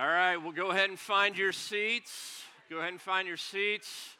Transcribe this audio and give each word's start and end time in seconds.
All 0.00 0.06
right, 0.06 0.36
well, 0.36 0.52
go 0.52 0.70
ahead 0.70 0.90
and 0.90 0.98
find 0.98 1.36
your 1.36 1.50
seats. 1.50 2.44
Go 2.70 2.78
ahead 2.78 2.92
and 2.92 3.00
find 3.00 3.26
your 3.26 3.36
seats. 3.36 4.10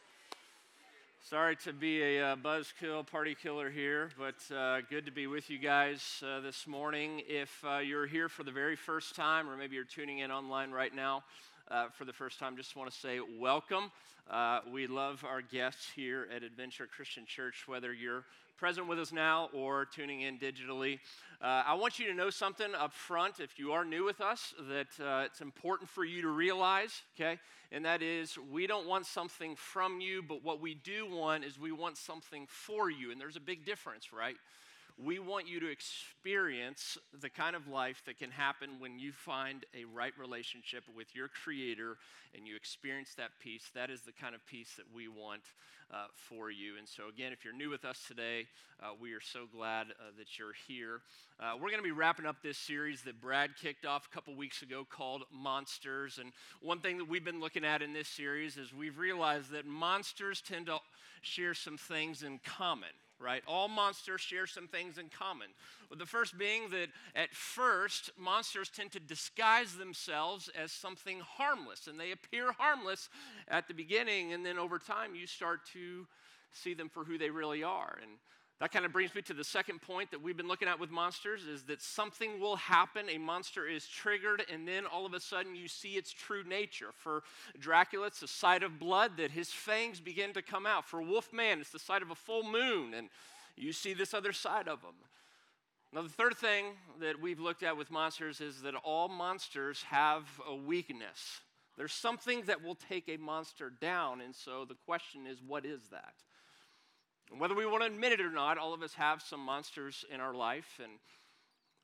Sorry 1.30 1.54
to 1.62 1.72
be 1.72 2.02
a 2.02 2.32
uh, 2.32 2.36
buzzkill, 2.36 3.06
party 3.06 3.36
killer 3.40 3.70
here, 3.70 4.10
but 4.18 4.34
uh, 4.52 4.80
good 4.90 5.06
to 5.06 5.12
be 5.12 5.28
with 5.28 5.48
you 5.50 5.58
guys 5.60 6.20
uh, 6.26 6.40
this 6.40 6.66
morning. 6.66 7.22
If 7.28 7.64
uh, 7.64 7.78
you're 7.78 8.08
here 8.08 8.28
for 8.28 8.42
the 8.42 8.50
very 8.50 8.74
first 8.74 9.14
time, 9.14 9.48
or 9.48 9.56
maybe 9.56 9.76
you're 9.76 9.84
tuning 9.84 10.18
in 10.18 10.32
online 10.32 10.72
right 10.72 10.92
now 10.92 11.22
uh, 11.70 11.88
for 11.90 12.04
the 12.04 12.12
first 12.12 12.38
time, 12.38 12.56
just 12.56 12.76
want 12.76 12.90
to 12.90 12.96
say 12.96 13.20
welcome. 13.38 13.90
Uh, 14.30 14.60
we 14.72 14.86
love 14.86 15.24
our 15.24 15.42
guests 15.42 15.90
here 15.94 16.28
at 16.34 16.42
Adventure 16.42 16.86
Christian 16.86 17.24
Church, 17.26 17.64
whether 17.66 17.92
you're 17.92 18.24
present 18.58 18.88
with 18.88 18.98
us 18.98 19.12
now 19.12 19.48
or 19.54 19.84
tuning 19.84 20.22
in 20.22 20.38
digitally. 20.38 20.98
Uh, 21.40 21.62
I 21.66 21.74
want 21.74 21.98
you 21.98 22.06
to 22.08 22.14
know 22.14 22.28
something 22.30 22.74
up 22.74 22.92
front, 22.92 23.38
if 23.38 23.58
you 23.58 23.72
are 23.72 23.84
new 23.84 24.04
with 24.04 24.20
us, 24.20 24.52
that 24.68 25.04
uh, 25.04 25.24
it's 25.24 25.40
important 25.40 25.88
for 25.88 26.04
you 26.04 26.22
to 26.22 26.28
realize, 26.28 27.02
okay? 27.14 27.38
And 27.70 27.84
that 27.84 28.02
is, 28.02 28.36
we 28.50 28.66
don't 28.66 28.88
want 28.88 29.06
something 29.06 29.54
from 29.54 30.00
you, 30.00 30.22
but 30.22 30.42
what 30.42 30.60
we 30.60 30.74
do 30.74 31.06
want 31.08 31.44
is 31.44 31.58
we 31.58 31.70
want 31.70 31.96
something 31.96 32.46
for 32.48 32.90
you. 32.90 33.12
And 33.12 33.20
there's 33.20 33.36
a 33.36 33.40
big 33.40 33.64
difference, 33.64 34.12
right? 34.12 34.36
We 35.04 35.18
want 35.18 35.46
you 35.46 35.60
to 35.60 35.70
experience 35.70 36.98
the 37.20 37.30
kind 37.30 37.54
of 37.54 37.68
life 37.68 38.02
that 38.06 38.18
can 38.18 38.30
happen 38.30 38.70
when 38.80 38.98
you 38.98 39.12
find 39.12 39.64
a 39.74 39.84
right 39.84 40.12
relationship 40.18 40.82
with 40.96 41.14
your 41.14 41.28
Creator 41.28 41.96
and 42.34 42.46
you 42.46 42.56
experience 42.56 43.14
that 43.16 43.30
peace. 43.40 43.70
That 43.74 43.90
is 43.90 44.02
the 44.02 44.12
kind 44.12 44.34
of 44.34 44.44
peace 44.46 44.74
that 44.76 44.86
we 44.92 45.06
want 45.06 45.42
uh, 45.92 46.06
for 46.28 46.50
you. 46.50 46.76
And 46.78 46.88
so, 46.88 47.08
again, 47.08 47.32
if 47.32 47.44
you're 47.44 47.54
new 47.54 47.70
with 47.70 47.84
us 47.84 48.04
today, 48.06 48.46
uh, 48.82 48.88
we 49.00 49.12
are 49.12 49.20
so 49.20 49.46
glad 49.50 49.86
uh, 49.90 50.10
that 50.18 50.38
you're 50.38 50.52
here. 50.66 51.00
Uh, 51.40 51.52
we're 51.54 51.70
going 51.70 51.78
to 51.78 51.82
be 51.82 51.92
wrapping 51.92 52.26
up 52.26 52.42
this 52.42 52.58
series 52.58 53.02
that 53.02 53.20
Brad 53.20 53.50
kicked 53.60 53.86
off 53.86 54.08
a 54.10 54.14
couple 54.14 54.34
weeks 54.34 54.62
ago 54.62 54.84
called 54.88 55.22
Monsters. 55.32 56.18
And 56.18 56.32
one 56.60 56.80
thing 56.80 56.98
that 56.98 57.08
we've 57.08 57.24
been 57.24 57.40
looking 57.40 57.64
at 57.64 57.82
in 57.82 57.92
this 57.92 58.08
series 58.08 58.56
is 58.56 58.74
we've 58.74 58.98
realized 58.98 59.52
that 59.52 59.64
monsters 59.64 60.42
tend 60.42 60.66
to 60.66 60.78
share 61.22 61.54
some 61.54 61.76
things 61.76 62.22
in 62.22 62.40
common 62.44 62.88
right? 63.20 63.42
All 63.46 63.68
monsters 63.68 64.20
share 64.20 64.46
some 64.46 64.68
things 64.68 64.98
in 64.98 65.08
common. 65.08 65.48
The 65.96 66.06
first 66.06 66.38
being 66.38 66.70
that 66.70 66.88
at 67.14 67.34
first, 67.34 68.10
monsters 68.18 68.70
tend 68.70 68.92
to 68.92 69.00
disguise 69.00 69.74
themselves 69.74 70.48
as 70.56 70.70
something 70.70 71.20
harmless, 71.20 71.86
and 71.86 71.98
they 71.98 72.12
appear 72.12 72.52
harmless 72.52 73.08
at 73.48 73.66
the 73.68 73.74
beginning, 73.74 74.32
and 74.32 74.44
then 74.44 74.58
over 74.58 74.78
time, 74.78 75.14
you 75.14 75.26
start 75.26 75.60
to 75.72 76.06
see 76.52 76.74
them 76.74 76.88
for 76.88 77.04
who 77.04 77.18
they 77.18 77.30
really 77.30 77.62
are. 77.62 77.98
And 78.00 78.12
that 78.60 78.72
kind 78.72 78.84
of 78.84 78.92
brings 78.92 79.14
me 79.14 79.22
to 79.22 79.34
the 79.34 79.44
second 79.44 79.80
point 79.80 80.10
that 80.10 80.20
we've 80.20 80.36
been 80.36 80.48
looking 80.48 80.66
at 80.66 80.80
with 80.80 80.90
monsters 80.90 81.44
is 81.44 81.62
that 81.64 81.80
something 81.80 82.40
will 82.40 82.56
happen. 82.56 83.08
A 83.08 83.16
monster 83.16 83.68
is 83.68 83.86
triggered, 83.86 84.42
and 84.52 84.66
then 84.66 84.84
all 84.84 85.06
of 85.06 85.14
a 85.14 85.20
sudden 85.20 85.54
you 85.54 85.68
see 85.68 85.90
its 85.90 86.12
true 86.12 86.42
nature. 86.42 86.88
For 86.92 87.22
Dracula, 87.60 88.08
it's 88.08 88.18
the 88.18 88.26
sight 88.26 88.64
of 88.64 88.80
blood 88.80 89.12
that 89.18 89.30
his 89.30 89.52
fangs 89.52 90.00
begin 90.00 90.32
to 90.32 90.42
come 90.42 90.66
out. 90.66 90.84
For 90.84 91.00
Wolfman, 91.00 91.60
it's 91.60 91.70
the 91.70 91.78
sight 91.78 92.02
of 92.02 92.10
a 92.10 92.16
full 92.16 92.42
moon, 92.42 92.94
and 92.94 93.10
you 93.56 93.72
see 93.72 93.94
this 93.94 94.12
other 94.12 94.32
side 94.32 94.66
of 94.66 94.82
him. 94.82 94.94
Now, 95.92 96.02
the 96.02 96.08
third 96.08 96.36
thing 96.36 96.66
that 97.00 97.20
we've 97.20 97.40
looked 97.40 97.62
at 97.62 97.76
with 97.76 97.92
monsters 97.92 98.40
is 98.40 98.62
that 98.62 98.74
all 98.74 99.08
monsters 99.08 99.84
have 99.84 100.24
a 100.46 100.54
weakness. 100.54 101.40
There's 101.76 101.92
something 101.92 102.42
that 102.46 102.62
will 102.62 102.74
take 102.74 103.08
a 103.08 103.18
monster 103.18 103.70
down, 103.70 104.20
and 104.20 104.34
so 104.34 104.64
the 104.64 104.74
question 104.84 105.28
is, 105.28 105.38
what 105.46 105.64
is 105.64 105.80
that? 105.92 106.14
And 107.30 107.40
whether 107.40 107.54
we 107.54 107.66
want 107.66 107.82
to 107.82 107.86
admit 107.86 108.12
it 108.12 108.20
or 108.20 108.30
not, 108.30 108.58
all 108.58 108.72
of 108.72 108.82
us 108.82 108.94
have 108.94 109.22
some 109.22 109.40
monsters 109.40 110.04
in 110.12 110.20
our 110.20 110.34
life 110.34 110.80
and 110.82 110.92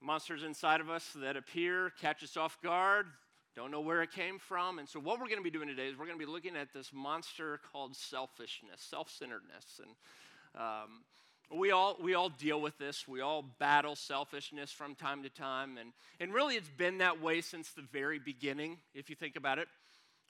monsters 0.00 0.42
inside 0.42 0.80
of 0.80 0.90
us 0.90 1.08
that 1.16 1.36
appear, 1.36 1.92
catch 2.00 2.22
us 2.22 2.36
off 2.36 2.58
guard, 2.62 3.06
don't 3.54 3.70
know 3.70 3.80
where 3.80 4.02
it 4.02 4.10
came 4.10 4.38
from. 4.38 4.78
And 4.78 4.88
so, 4.88 4.98
what 4.98 5.20
we're 5.20 5.26
going 5.26 5.38
to 5.38 5.44
be 5.44 5.50
doing 5.50 5.68
today 5.68 5.86
is 5.86 5.96
we're 5.96 6.06
going 6.06 6.18
to 6.18 6.26
be 6.26 6.30
looking 6.30 6.56
at 6.56 6.72
this 6.72 6.90
monster 6.92 7.60
called 7.72 7.94
selfishness, 7.94 8.80
self 8.80 9.10
centeredness. 9.10 9.80
And 9.80 10.60
um, 10.60 11.58
we 11.58 11.70
all, 11.70 11.96
we 12.02 12.14
all 12.14 12.30
deal 12.30 12.60
with 12.60 12.76
this. 12.78 13.06
We 13.06 13.20
all 13.20 13.44
battle 13.58 13.94
selfishness 13.94 14.72
from 14.72 14.96
time 14.96 15.22
to 15.22 15.28
time. 15.28 15.78
And, 15.78 15.92
and 16.18 16.34
really, 16.34 16.56
it's 16.56 16.68
been 16.68 16.98
that 16.98 17.22
way 17.22 17.40
since 17.42 17.70
the 17.70 17.82
very 17.82 18.18
beginning, 18.18 18.78
if 18.92 19.08
you 19.08 19.14
think 19.14 19.36
about 19.36 19.60
it. 19.60 19.68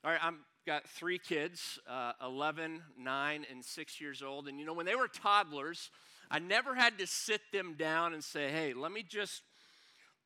All 0.05 0.11
right, 0.11 0.21
I've 0.23 0.35
got 0.67 0.87
three 0.87 1.19
kids 1.19 1.79
uh, 1.89 2.13
11, 2.23 2.83
9, 2.99 3.47
and 3.51 3.65
6 3.65 4.01
years 4.03 4.23
old. 4.23 4.49
And 4.49 4.61
you 4.61 4.67
know, 4.67 4.75
when 4.75 4.85
they 4.85 4.97
were 4.97 5.09
toddlers, 5.09 5.91
I 6.31 6.41
never 6.41 6.75
had 6.75 6.99
to 6.99 7.07
sit 7.07 7.41
them 7.55 7.75
down 7.79 8.13
and 8.13 8.23
say, 8.23 8.51
hey, 8.51 8.75
let 8.75 8.93
me 8.93 9.03
just. 9.03 9.43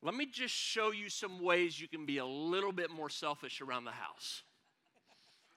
Let 0.01 0.15
me 0.15 0.25
just 0.25 0.53
show 0.53 0.91
you 0.91 1.09
some 1.09 1.43
ways 1.43 1.81
you 1.81 1.89
can 1.89 2.05
be 2.05 2.19
a 2.19 2.25
little 2.25 2.71
bit 2.71 2.89
more 2.89 3.09
selfish 3.09 3.59
around 3.59 3.83
the 3.83 3.91
house. 3.91 4.43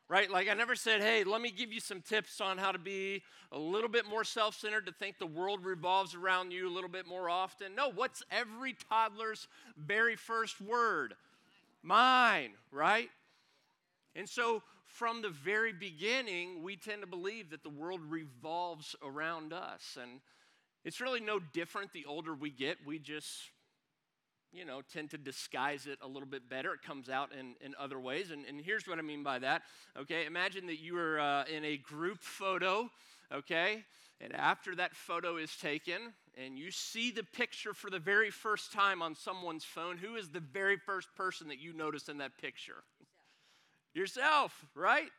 Right? 0.08 0.28
Like, 0.28 0.48
I 0.48 0.54
never 0.54 0.74
said, 0.74 1.00
hey, 1.00 1.22
let 1.22 1.40
me 1.40 1.52
give 1.52 1.72
you 1.72 1.78
some 1.78 2.00
tips 2.00 2.40
on 2.40 2.58
how 2.58 2.72
to 2.72 2.78
be 2.80 3.22
a 3.52 3.58
little 3.58 3.88
bit 3.88 4.04
more 4.04 4.24
self 4.24 4.56
centered, 4.56 4.86
to 4.86 4.92
think 4.92 5.20
the 5.20 5.28
world 5.28 5.64
revolves 5.64 6.16
around 6.16 6.50
you 6.50 6.68
a 6.68 6.74
little 6.74 6.90
bit 6.90 7.06
more 7.06 7.30
often. 7.30 7.76
No, 7.76 7.92
what's 7.92 8.24
every 8.32 8.74
toddler's 8.90 9.46
very 9.76 10.16
first 10.16 10.60
word? 10.60 11.14
Mine, 11.84 12.50
right? 12.72 13.10
And 14.14 14.28
so, 14.28 14.62
from 14.86 15.22
the 15.22 15.30
very 15.30 15.72
beginning, 15.72 16.62
we 16.62 16.76
tend 16.76 17.00
to 17.00 17.06
believe 17.06 17.50
that 17.50 17.62
the 17.62 17.70
world 17.70 18.00
revolves 18.08 18.94
around 19.02 19.52
us. 19.52 19.96
And 20.00 20.20
it's 20.84 21.00
really 21.00 21.20
no 21.20 21.38
different 21.38 21.92
the 21.92 22.04
older 22.04 22.34
we 22.34 22.50
get. 22.50 22.76
We 22.84 22.98
just, 22.98 23.50
you 24.52 24.66
know, 24.66 24.82
tend 24.92 25.10
to 25.12 25.18
disguise 25.18 25.86
it 25.86 25.98
a 26.02 26.06
little 26.06 26.28
bit 26.28 26.50
better. 26.50 26.74
It 26.74 26.82
comes 26.82 27.08
out 27.08 27.30
in, 27.32 27.54
in 27.64 27.74
other 27.78 27.98
ways. 27.98 28.32
And, 28.32 28.44
and 28.44 28.60
here's 28.60 28.86
what 28.86 28.98
I 28.98 29.02
mean 29.02 29.22
by 29.22 29.38
that. 29.38 29.62
Okay, 29.98 30.26
imagine 30.26 30.66
that 30.66 30.80
you 30.80 30.98
are 30.98 31.18
uh, 31.18 31.44
in 31.44 31.64
a 31.64 31.78
group 31.78 32.18
photo, 32.20 32.90
okay? 33.32 33.84
And 34.20 34.34
after 34.34 34.76
that 34.76 34.94
photo 34.94 35.36
is 35.36 35.56
taken, 35.56 36.12
and 36.36 36.58
you 36.58 36.70
see 36.70 37.10
the 37.10 37.24
picture 37.24 37.72
for 37.72 37.88
the 37.88 37.98
very 37.98 38.30
first 38.30 38.72
time 38.72 39.00
on 39.00 39.14
someone's 39.14 39.64
phone, 39.64 39.96
who 39.96 40.16
is 40.16 40.28
the 40.28 40.40
very 40.40 40.76
first 40.76 41.08
person 41.16 41.48
that 41.48 41.60
you 41.60 41.72
notice 41.72 42.08
in 42.08 42.18
that 42.18 42.38
picture? 42.38 42.84
Yourself, 43.94 44.66
right? 44.74 45.10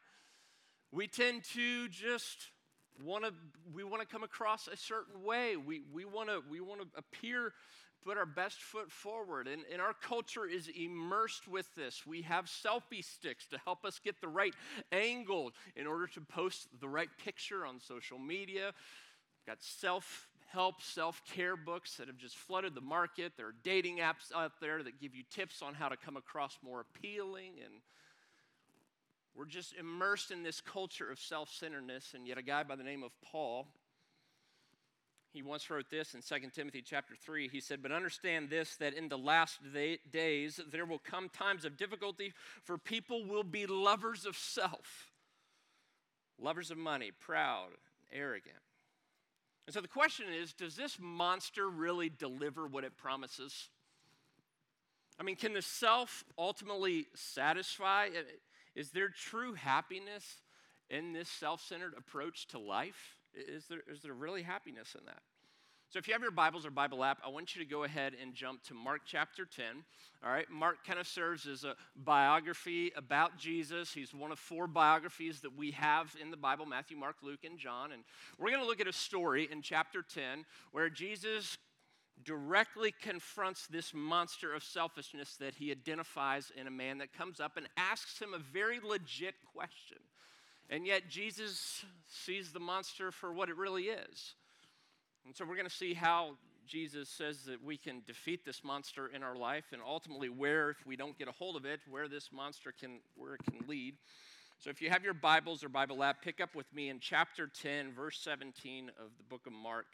We 0.92 1.08
tend 1.08 1.44
to 1.56 1.88
just 1.90 2.38
want 3.04 3.26
to 3.26 3.34
we 3.74 3.84
want 3.84 4.02
to 4.02 4.08
come 4.08 4.24
across 4.24 4.68
a 4.68 4.78
certain 4.78 5.24
way. 5.24 5.56
We 5.58 5.82
we 5.94 6.06
want 6.06 6.30
to 6.30 6.42
we 6.50 6.60
want 6.60 6.82
to 6.82 6.88
appear 6.98 7.54
put 8.04 8.18
our 8.18 8.26
best 8.26 8.62
foot 8.62 8.92
forward. 8.92 9.48
And, 9.48 9.64
and 9.72 9.82
our 9.82 9.94
culture 9.94 10.46
is 10.46 10.68
immersed 10.68 11.48
with 11.48 11.74
this. 11.76 12.06
We 12.06 12.22
have 12.24 12.46
selfie 12.46 13.04
sticks 13.04 13.48
to 13.48 13.58
help 13.64 13.86
us 13.86 14.00
get 14.04 14.20
the 14.22 14.28
right 14.28 14.54
angle 14.92 15.52
in 15.76 15.88
order 15.88 16.08
to 16.08 16.22
post 16.22 16.68
the 16.80 16.88
right 16.88 17.10
picture 17.24 17.66
on 17.66 17.80
social 17.80 18.20
media. 18.20 18.66
We've 18.66 19.48
got 19.48 19.64
self 19.64 20.28
help, 20.52 20.82
self 20.82 21.22
care 21.34 21.56
books 21.56 21.96
that 21.98 22.08
have 22.08 22.18
just 22.18 22.36
flooded 22.36 22.76
the 22.76 22.82
market. 22.82 23.34
There 23.38 23.48
are 23.48 23.56
dating 23.64 23.98
apps 23.98 24.36
out 24.36 24.54
there 24.62 24.84
that 24.84 25.00
give 25.00 25.16
you 25.16 25.24
tips 25.30 25.62
on 25.62 25.74
how 25.74 25.90
to 25.90 25.98
come 25.98 26.18
across 26.18 26.58
more 26.64 26.82
appealing 26.82 27.54
and 27.64 27.74
we're 29.36 29.46
just 29.46 29.74
immersed 29.80 30.32
in 30.32 30.44
this 30.44 30.62
culture 30.62 31.10
of 31.10 31.20
self 31.20 31.52
centeredness, 31.52 32.14
and 32.14 32.28
yet 32.28 32.38
a 32.38 32.44
guy 32.44 32.64
by 32.64 32.76
the 32.76 32.84
name 32.84 33.04
of 33.04 33.12
Paul. 33.22 33.68
He 35.32 35.42
once 35.42 35.68
wrote 35.72 35.90
this 35.90 36.14
in 36.14 36.22
2 36.22 36.50
Timothy 36.54 36.84
chapter 36.86 37.16
3. 37.16 37.48
He 37.48 37.60
said, 37.60 37.82
But 37.82 37.92
understand 37.92 38.52
this, 38.52 38.76
that 38.76 38.94
in 38.94 39.10
the 39.10 39.18
last 39.18 39.58
day, 39.74 39.98
days 40.12 40.60
there 40.72 40.86
will 40.86 41.00
come 41.00 41.28
times 41.28 41.66
of 41.66 41.76
difficulty, 41.76 42.34
for 42.64 42.78
people 42.78 43.26
will 43.26 43.44
be 43.44 43.66
lovers 43.66 44.28
of 44.28 44.38
self, 44.38 45.12
lovers 46.40 46.70
of 46.70 46.78
money, 46.78 47.10
proud, 47.20 47.70
arrogant. 48.14 48.58
And 49.66 49.74
so 49.74 49.82
the 49.82 49.88
question 49.88 50.28
is 50.32 50.54
does 50.54 50.76
this 50.76 50.98
monster 51.00 51.68
really 51.68 52.10
deliver 52.10 52.68
what 52.68 52.84
it 52.84 52.96
promises? 52.96 53.70
I 55.20 55.24
mean, 55.24 55.36
can 55.36 55.54
the 55.54 55.62
self 55.64 56.24
ultimately 56.38 57.08
satisfy? 57.16 58.10
Is 58.76 58.92
there 58.92 59.10
true 59.10 59.54
happiness 59.54 60.42
in 60.90 61.14
this 61.14 61.30
self 61.30 61.62
centered 61.62 61.94
approach 61.98 62.48
to 62.50 62.60
life? 62.60 63.18
Is 63.34 63.66
there, 63.68 63.82
is 63.88 64.02
there 64.02 64.14
really 64.14 64.44
happiness 64.44 64.96
in 64.98 65.06
that? 65.06 65.22
So, 65.94 66.00
if 66.00 66.08
you 66.08 66.14
have 66.14 66.24
your 66.24 66.32
Bibles 66.32 66.66
or 66.66 66.72
Bible 66.72 67.04
app, 67.04 67.20
I 67.24 67.30
want 67.30 67.56
you 67.56 67.64
to 67.64 67.70
go 67.70 67.84
ahead 67.84 68.14
and 68.20 68.34
jump 68.34 68.64
to 68.64 68.74
Mark 68.74 69.02
chapter 69.06 69.46
10. 69.46 69.66
All 70.26 70.32
right, 70.32 70.50
Mark 70.50 70.78
kind 70.88 70.98
of 70.98 71.08
serves 71.08 71.46
as 71.46 71.66
a 71.66 71.76
biography 71.96 72.92
about 72.96 73.38
Jesus. 73.38 73.94
He's 73.94 74.12
one 74.12 74.32
of 74.32 74.40
four 74.40 74.66
biographies 74.66 75.42
that 75.42 75.56
we 75.56 75.70
have 75.72 76.16
in 76.20 76.32
the 76.32 76.38
Bible 76.38 76.66
Matthew, 76.66 76.98
Mark, 76.98 77.18
Luke, 77.22 77.44
and 77.44 77.60
John. 77.60 77.92
And 77.92 78.02
we're 78.40 78.50
going 78.50 78.62
to 78.62 78.68
look 78.68 78.82
at 78.82 78.88
a 78.88 78.94
story 78.94 79.48
in 79.52 79.62
chapter 79.62 80.02
10 80.02 80.46
where 80.72 80.90
Jesus 80.90 81.60
directly 82.24 82.94
confronts 83.02 83.68
this 83.68 83.94
monster 83.94 84.54
of 84.54 84.64
selfishness 84.64 85.36
that 85.38 85.56
he 85.56 85.72
identifies 85.72 86.52
in 86.56 86.68
a 86.68 86.72
man 86.72 87.00
that 87.00 87.14
comes 87.14 87.40
up 87.40 87.58
and 87.58 87.68
asks 87.78 88.20
him 88.20 88.34
a 88.34 88.38
very 88.38 88.80
legit 88.80 89.36
question. 89.54 89.98
And 90.70 90.88
yet, 90.88 91.10
Jesus 91.10 91.84
sees 92.08 92.52
the 92.52 92.60
monster 92.60 93.12
for 93.12 93.34
what 93.34 93.50
it 93.50 93.58
really 93.58 93.84
is. 93.84 94.36
And 95.26 95.36
so, 95.36 95.46
we're 95.46 95.56
going 95.56 95.68
to 95.68 95.74
see 95.74 95.94
how 95.94 96.38
Jesus 96.66 97.10
says 97.10 97.44
that 97.44 97.64
we 97.64 97.78
can 97.78 98.02
defeat 98.08 98.46
this 98.46 98.64
monster 98.64 99.08
in 99.08 99.24
our 99.24 99.36
life 99.36 99.66
and 99.74 99.82
ultimately 99.86 100.30
where, 100.30 100.70
if 100.70 100.78
we 100.86 100.96
don't 100.96 101.18
get 101.18 101.28
a 101.28 101.32
hold 101.32 101.56
of 101.56 101.66
it, 101.66 101.82
where 101.90 102.08
this 102.08 102.30
monster 102.32 102.72
can, 102.72 103.00
where 103.16 103.36
it 103.36 103.42
can 103.44 103.68
lead. 103.68 103.96
So 104.60 104.70
if 104.70 104.82
you 104.82 104.90
have 104.90 105.04
your 105.04 105.14
Bibles 105.14 105.64
or 105.64 105.70
Bible 105.70 106.04
app, 106.04 106.22
pick 106.22 106.40
up 106.40 106.56
with 106.56 106.74
me 106.74 106.90
in 106.90 107.00
chapter 107.00 107.48
10, 107.48 107.92
verse 107.92 108.20
17 108.24 108.90
of 108.98 109.10
the 109.18 109.24
book 109.24 109.46
of 109.46 109.52
Mark. 109.52 109.88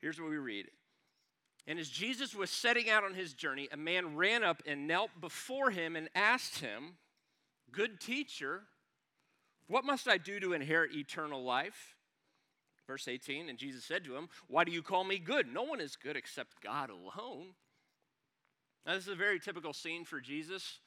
Here's 0.00 0.18
what 0.18 0.30
we 0.30 0.38
read. 0.38 0.68
And 1.66 1.78
as 1.78 1.88
Jesus 1.88 2.34
was 2.34 2.50
setting 2.50 2.90
out 2.90 3.04
on 3.04 3.14
his 3.14 3.34
journey, 3.34 3.68
a 3.72 3.76
man 3.76 4.16
ran 4.16 4.42
up 4.42 4.62
and 4.66 4.88
knelt 4.88 5.10
before 5.20 5.70
him 5.70 5.94
and 5.94 6.08
asked 6.14 6.58
him, 6.58 6.96
Good 7.70 8.00
teacher, 8.00 8.62
what 9.68 9.84
must 9.84 10.08
I 10.08 10.18
do 10.18 10.40
to 10.40 10.52
inherit 10.52 10.94
eternal 10.94 11.42
life? 11.42 11.96
Verse 12.86 13.06
18, 13.06 13.48
and 13.48 13.58
Jesus 13.58 13.84
said 13.84 14.04
to 14.04 14.16
him, 14.16 14.28
Why 14.48 14.64
do 14.64 14.72
you 14.72 14.82
call 14.82 15.04
me 15.04 15.18
good? 15.18 15.46
No 15.46 15.62
one 15.62 15.80
is 15.80 15.96
good 15.96 16.16
except 16.16 16.60
God 16.62 16.90
alone. 16.90 17.54
Now, 18.84 18.94
this 18.94 19.04
is 19.04 19.12
a 19.12 19.14
very 19.14 19.38
typical 19.38 19.72
scene 19.72 20.04
for 20.04 20.20
Jesus. 20.20 20.80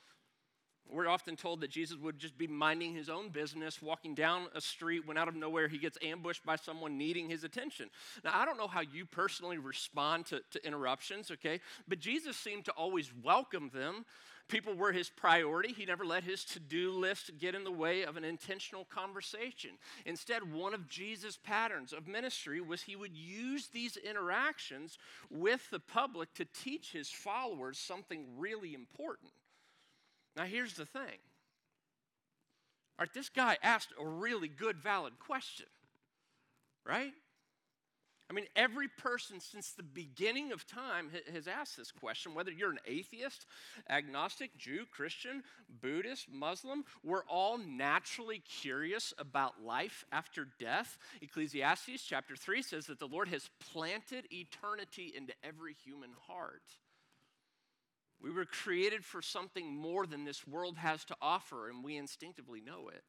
We're 0.92 1.08
often 1.08 1.36
told 1.36 1.62
that 1.62 1.72
Jesus 1.72 1.98
would 1.98 2.20
just 2.20 2.38
be 2.38 2.48
minding 2.48 2.94
his 2.94 3.10
own 3.10 3.30
business, 3.30 3.82
walking 3.82 4.14
down 4.14 4.48
a 4.54 4.62
street, 4.62 5.06
when 5.06 5.18
out 5.18 5.28
of 5.28 5.36
nowhere 5.36 5.68
he 5.68 5.78
gets 5.78 5.98
ambushed 6.02 6.46
by 6.46 6.56
someone 6.56 6.98
needing 6.98 7.30
his 7.30 7.44
attention. 7.44 7.90
Now, 8.24 8.32
I 8.34 8.46
don't 8.46 8.58
know 8.58 8.68
how 8.68 8.82
you 8.82 9.06
personally 9.06 9.58
respond 9.58 10.28
to, 10.28 10.42
to 10.52 10.66
interruptions, 10.66 11.32
okay? 11.32 11.60
But 11.88 12.00
Jesus 12.00 12.38
seemed 12.38 12.66
to 12.66 12.72
always 12.74 13.12
welcome 13.24 13.72
them. 13.74 14.06
People 14.48 14.76
were 14.76 14.92
his 14.92 15.10
priority. 15.10 15.74
He 15.74 15.86
never 15.86 16.06
let 16.06 16.24
his 16.24 16.46
to 16.46 16.60
do 16.60 16.92
list 16.92 17.32
get 17.40 17.56
in 17.56 17.64
the 17.64 17.72
way 17.72 18.04
of 18.04 18.16
an 18.16 18.24
intentional 18.24 18.86
conversation. 18.86 19.72
Instead, 20.06 20.54
one 20.54 20.76
of 20.76 20.88
Jesus' 20.88 21.40
patterns 21.44 21.94
of 21.94 22.08
ministry 22.08 22.62
was 22.62 22.84
he 22.84 22.96
would 22.96 23.18
use 23.18 23.70
these 23.70 23.98
interactions 23.98 25.00
with 25.32 25.68
the 25.72 25.80
public 25.80 26.32
to 26.36 26.46
teach 26.46 26.92
his 26.92 27.10
followers 27.10 27.80
something 27.80 28.24
really 28.38 28.76
important. 28.76 29.32
Now, 30.36 30.44
here's 30.44 30.74
the 30.74 30.86
thing. 30.86 31.20
All 32.98 33.04
right, 33.04 33.14
this 33.14 33.30
guy 33.30 33.58
asked 33.62 33.90
a 34.00 34.06
really 34.06 34.48
good, 34.48 34.78
valid 34.78 35.20
question, 35.20 35.68
right? 36.86 37.14
I 38.28 38.34
mean, 38.34 38.46
every 38.56 38.88
person 38.88 39.40
since 39.40 39.72
the 39.72 39.84
beginning 39.84 40.52
of 40.52 40.66
time 40.66 41.12
has 41.32 41.48
asked 41.48 41.78
this 41.78 41.92
question, 41.92 42.34
whether 42.34 42.52
you're 42.52 42.72
an 42.72 42.80
atheist, 42.88 43.46
agnostic, 43.88 44.58
Jew, 44.58 44.86
Christian, 44.92 45.44
Buddhist, 45.82 46.28
Muslim, 46.32 46.86
we're 47.04 47.26
all 47.26 47.60
naturally 47.60 48.40
curious 48.40 49.14
about 49.20 49.64
life 49.64 50.06
after 50.12 50.48
death. 50.60 50.98
Ecclesiastes 51.22 52.04
chapter 52.04 52.36
3 52.36 52.64
says 52.64 52.88
that 52.88 52.98
the 52.98 53.08
Lord 53.08 53.28
has 53.28 53.52
planted 53.72 54.26
eternity 54.32 55.14
into 55.16 55.34
every 55.44 55.76
human 55.86 56.12
heart. 56.28 56.64
We 58.22 58.32
were 58.32 58.46
created 58.46 59.04
for 59.04 59.22
something 59.22 59.76
more 59.76 60.06
than 60.06 60.24
this 60.24 60.48
world 60.48 60.78
has 60.78 61.06
to 61.06 61.16
offer, 61.22 61.70
and 61.70 61.84
we 61.84 61.98
instinctively 61.98 62.62
know 62.62 62.90
it. 62.90 63.04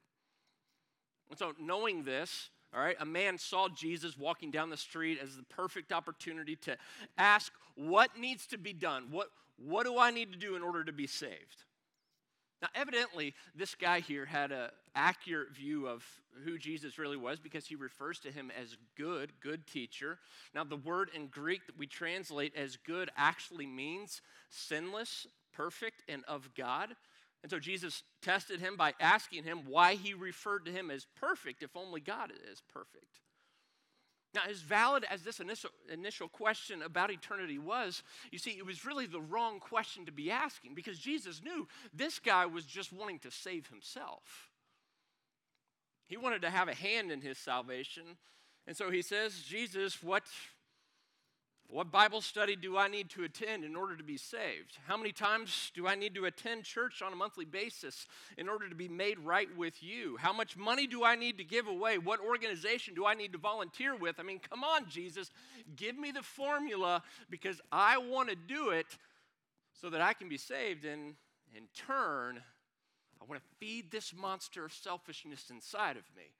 And 1.31 1.39
so, 1.39 1.55
knowing 1.59 2.05
this, 2.05 2.51
all 2.75 2.81
right, 2.81 2.97
a 3.01 3.07
man 3.07 3.39
saw 3.39 3.69
Jesus 3.69 4.19
walking 4.19 4.51
down 4.51 4.71
the 4.71 4.77
street 4.77 5.19
as 5.23 5.37
the 5.37 5.43
perfect 5.45 5.93
opportunity 5.93 6.57
to 6.57 6.77
ask, 7.17 7.53
What 7.75 8.19
needs 8.19 8.47
to 8.49 8.59
be 8.59 8.73
done? 8.73 9.09
What, 9.11 9.29
what 9.57 9.87
do 9.87 9.99
I 9.99 10.11
need 10.11 10.33
to 10.33 10.39
do 10.39 10.57
in 10.57 10.63
order 10.63 10.85
to 10.85 10.93
be 10.93 11.07
saved? 11.07 11.65
Now, 12.63 12.69
evidently, 12.75 13.35
this 13.55 13.75
guy 13.75 14.01
here 14.01 14.25
had 14.25 14.51
an 14.51 14.71
accurate 14.95 15.55
view 15.55 15.87
of 15.87 16.05
who 16.45 16.57
Jesus 16.57 16.99
really 16.99 17.17
was 17.17 17.39
because 17.39 17.67
he 17.67 17.77
refers 17.77 18.19
to 18.21 18.31
him 18.31 18.51
as 18.59 18.77
good, 18.97 19.33
good 19.41 19.67
teacher. 19.67 20.19
Now, 20.55 20.65
the 20.65 20.77
word 20.77 21.11
in 21.15 21.27
Greek 21.27 21.67
that 21.67 21.79
we 21.79 21.87
translate 21.87 22.57
as 22.57 22.77
good 22.77 23.11
actually 23.17 23.67
means 23.67 24.23
sinless, 24.49 25.27
perfect, 25.53 26.03
and 26.09 26.25
of 26.27 26.55
God. 26.55 26.97
And 27.43 27.51
so 27.51 27.59
Jesus 27.59 28.03
tested 28.23 28.61
him 28.61 28.77
by 28.77 28.95
asking 29.01 29.45
him 29.45 29.61
why 29.67 29.95
he 29.95 30.15
referred 30.15 30.65
to 30.65 30.73
him 30.73 30.91
as 30.91 31.07
perfect 31.21 31.63
if 31.63 31.77
only 31.77 32.01
God 32.01 32.33
is 32.51 32.63
perfect. 32.73 33.21
Now, 34.37 34.43
as 34.51 34.61
valid 34.61 35.07
as 35.11 35.23
this 35.23 35.41
initial, 35.41 35.71
initial 35.91 36.29
question 36.29 36.83
about 36.83 37.11
eternity 37.11 37.59
was, 37.59 38.03
you 38.31 38.39
see, 38.39 38.51
it 38.51 38.67
was 38.67 38.85
really 38.85 39.07
the 39.07 39.21
wrong 39.21 39.61
question 39.61 40.05
to 40.05 40.13
be 40.13 40.31
asking 40.31 40.75
because 40.75 40.99
Jesus 40.99 41.41
knew 41.43 41.67
this 41.95 42.19
guy 42.19 42.45
was 42.45 42.67
just 42.67 42.93
wanting 42.93 43.19
to 43.21 43.31
save 43.31 43.67
himself. 43.69 44.51
He 46.07 46.19
wanted 46.19 46.43
to 46.43 46.51
have 46.51 46.69
a 46.69 46.75
hand 46.75 47.11
in 47.11 47.23
his 47.23 47.39
salvation. 47.39 48.03
And 48.67 48.77
so 48.77 48.91
he 48.91 49.01
says, 49.01 49.41
Jesus, 49.41 50.03
what 50.03 50.25
what 51.69 51.91
Bible 51.91 52.21
study 52.21 52.55
do 52.55 52.79
I 52.79 52.87
need 52.87 53.11
to 53.11 53.25
attend 53.25 53.65
in 53.65 53.75
order 53.75 53.97
to 53.97 54.05
be 54.05 54.17
saved? 54.17 54.79
How 54.87 54.97
many 54.97 55.11
times 55.11 55.73
do 55.75 55.89
I 55.89 55.97
need 55.97 56.15
to 56.15 56.27
attend 56.27 56.65
church 56.65 57.03
on 57.03 57.13
a 57.13 57.17
monthly 57.17 57.45
basis 57.45 58.07
in 58.39 58.49
order 58.49 58.69
to 58.69 58.75
be 58.75 58.89
made 58.89 59.19
right 59.19 59.49
with 59.57 59.83
you? 59.83 60.17
How 60.17 60.33
much 60.33 60.57
money 60.57 60.87
do 60.87 61.03
I 61.03 61.17
need 61.17 61.39
to 61.39 61.45
give 61.45 61.67
away? 61.67 61.99
What 61.99 62.21
organization 62.21 62.95
do 62.95 63.05
I 63.05 63.15
need 63.15 63.33
to 63.33 63.39
volunteer 63.39 63.97
with? 63.97 64.21
I 64.21 64.23
mean, 64.23 64.39
come 64.39 64.63
on, 64.63 64.89
Jesus, 64.89 65.31
give 65.75 65.99
me 65.99 66.13
the 66.13 66.23
formula 66.23 67.03
because 67.31 67.61
I 67.73 67.99
want 67.99 68.29
to 68.29 68.37
do 68.37 68.71
it 68.71 68.87
so 69.81 69.91
that 69.91 70.01
I 70.01 70.13
can 70.13 70.29
be 70.29 70.39
saved. 70.39 70.85
And 70.85 71.15
in 71.55 71.65
turn, 71.75 72.41
I 73.21 73.25
want 73.25 73.41
to 73.43 73.57
feed 73.59 73.91
this 73.91 74.15
monster 74.15 74.65
of 74.65 74.73
selfishness 74.73 75.51
inside 75.51 75.97
of 75.97 76.05
me 76.17 76.31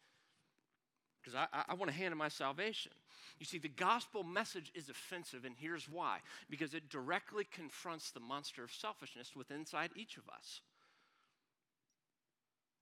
because 1.27 1.49
I, 1.53 1.65
I, 1.69 1.75
want 1.75 1.91
to 1.91 1.97
hand 1.97 2.13
in 2.13 2.19
my 2.19 2.29
salvation. 2.29 2.93
You 3.41 3.47
see, 3.47 3.59
the 3.59 3.69
gospel 3.69 4.23
message 4.23 4.71
is 4.77 4.89
offensive, 4.89 5.45
and 5.45 5.57
here's 5.59 5.89
why 5.89 6.19
because 6.49 6.73
it 6.73 6.89
directly 6.89 7.45
confronts 7.51 8.13
the 8.13 8.21
monster 8.21 8.63
of 8.63 8.73
selfishness 8.73 9.35
within 9.35 9.59
inside 9.59 9.91
each 9.97 10.17
of 10.17 10.23
us. 10.29 10.61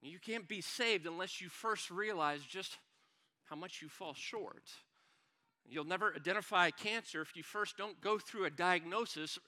You 0.02 0.18
can't 0.18 0.46
be 0.46 0.60
saved 0.60 1.06
unless 1.06 1.40
you 1.40 1.48
first 1.48 1.90
realize 1.90 2.42
just 2.42 2.76
how 3.44 3.56
much 3.56 3.80
you 3.80 3.88
fall 3.88 4.12
short. 4.12 4.64
You'll 5.66 5.84
never 5.84 6.12
identify 6.14 6.68
cancer 6.70 7.22
if 7.22 7.34
you 7.34 7.42
first 7.42 7.78
don't 7.78 7.98
go 8.02 8.18
through 8.18 8.44
a 8.44 8.50
diagnosis 8.50 9.38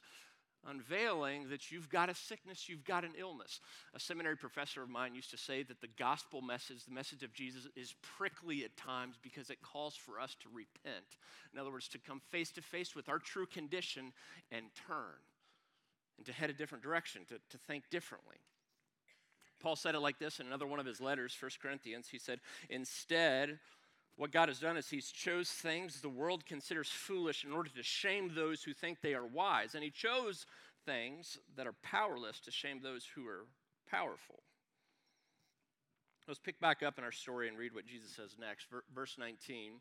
unveiling 0.68 1.48
that 1.50 1.70
you've 1.70 1.88
got 1.88 2.08
a 2.08 2.14
sickness, 2.14 2.68
you've 2.68 2.84
got 2.84 3.04
an 3.04 3.12
illness. 3.18 3.60
A 3.94 4.00
seminary 4.00 4.36
professor 4.36 4.82
of 4.82 4.88
mine 4.88 5.14
used 5.14 5.30
to 5.30 5.38
say 5.38 5.62
that 5.62 5.80
the 5.80 5.88
gospel 5.98 6.42
message, 6.42 6.84
the 6.84 6.94
message 6.94 7.22
of 7.22 7.32
Jesus, 7.32 7.66
is 7.76 7.94
prickly 8.02 8.64
at 8.64 8.76
times 8.76 9.16
because 9.22 9.50
it 9.50 9.62
calls 9.62 9.94
for 9.94 10.20
us 10.20 10.36
to 10.42 10.48
repent. 10.52 11.16
In 11.52 11.60
other 11.60 11.70
words, 11.70 11.88
to 11.88 11.98
come 11.98 12.20
face 12.30 12.50
to 12.52 12.62
face 12.62 12.94
with 12.94 13.08
our 13.08 13.18
true 13.18 13.46
condition 13.46 14.12
and 14.50 14.66
turn, 14.86 15.20
and 16.16 16.26
to 16.26 16.32
head 16.32 16.50
a 16.50 16.54
different 16.54 16.84
direction, 16.84 17.22
to, 17.28 17.34
to 17.50 17.58
think 17.66 17.84
differently. 17.90 18.36
Paul 19.60 19.76
said 19.76 19.94
it 19.94 20.00
like 20.00 20.18
this 20.18 20.38
in 20.38 20.46
another 20.46 20.66
one 20.66 20.80
of 20.80 20.86
his 20.86 21.00
letters, 21.00 21.36
1 21.40 21.50
Corinthians. 21.62 22.08
He 22.08 22.18
said, 22.18 22.40
Instead, 22.68 23.58
what 24.16 24.32
God 24.32 24.48
has 24.48 24.58
done 24.58 24.76
is 24.76 24.88
He's 24.88 25.10
chose 25.10 25.50
things 25.50 26.00
the 26.00 26.08
world 26.08 26.46
considers 26.46 26.88
foolish 26.88 27.44
in 27.44 27.52
order 27.52 27.70
to 27.70 27.82
shame 27.82 28.32
those 28.34 28.62
who 28.62 28.72
think 28.72 29.00
they 29.00 29.14
are 29.14 29.26
wise. 29.26 29.74
And 29.74 29.84
He 29.84 29.90
chose 29.90 30.46
things 30.84 31.38
that 31.56 31.66
are 31.66 31.74
powerless 31.82 32.40
to 32.40 32.50
shame 32.50 32.80
those 32.82 33.06
who 33.14 33.26
are 33.26 33.46
powerful. 33.90 34.42
Let's 36.26 36.40
pick 36.40 36.58
back 36.58 36.82
up 36.82 36.98
in 36.98 37.04
our 37.04 37.12
story 37.12 37.46
and 37.46 37.56
read 37.56 37.72
what 37.72 37.86
Jesus 37.86 38.10
says 38.10 38.36
next. 38.40 38.66
Verse 38.94 39.16
19. 39.18 39.74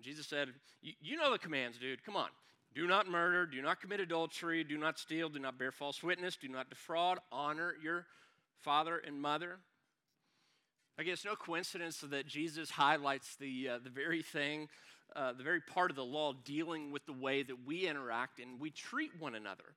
Jesus 0.00 0.26
said, 0.26 0.48
You 0.82 1.16
know 1.16 1.32
the 1.32 1.38
commands, 1.38 1.78
dude. 1.78 2.04
Come 2.04 2.16
on. 2.16 2.28
Do 2.74 2.86
not 2.86 3.08
murder, 3.08 3.46
do 3.46 3.62
not 3.62 3.80
commit 3.80 3.98
adultery, 3.98 4.62
do 4.62 4.76
not 4.76 4.98
steal, 4.98 5.28
do 5.30 5.38
not 5.38 5.58
bear 5.58 5.72
false 5.72 6.02
witness, 6.02 6.36
do 6.36 6.48
not 6.48 6.68
defraud, 6.68 7.18
honor 7.32 7.74
your 7.82 8.06
father 8.60 8.98
and 8.98 9.20
mother. 9.20 9.58
Again, 10.98 11.12
it's 11.12 11.24
no 11.24 11.36
coincidence 11.36 12.00
that 12.00 12.26
Jesus 12.26 12.70
highlights 12.70 13.36
the, 13.36 13.68
uh, 13.68 13.78
the 13.82 13.90
very 13.90 14.20
thing, 14.20 14.68
uh, 15.14 15.32
the 15.32 15.44
very 15.44 15.60
part 15.60 15.90
of 15.90 15.96
the 15.96 16.04
law 16.04 16.32
dealing 16.44 16.90
with 16.90 17.06
the 17.06 17.12
way 17.12 17.44
that 17.44 17.64
we 17.64 17.86
interact 17.86 18.40
and 18.40 18.58
we 18.58 18.70
treat 18.70 19.12
one 19.20 19.36
another. 19.36 19.76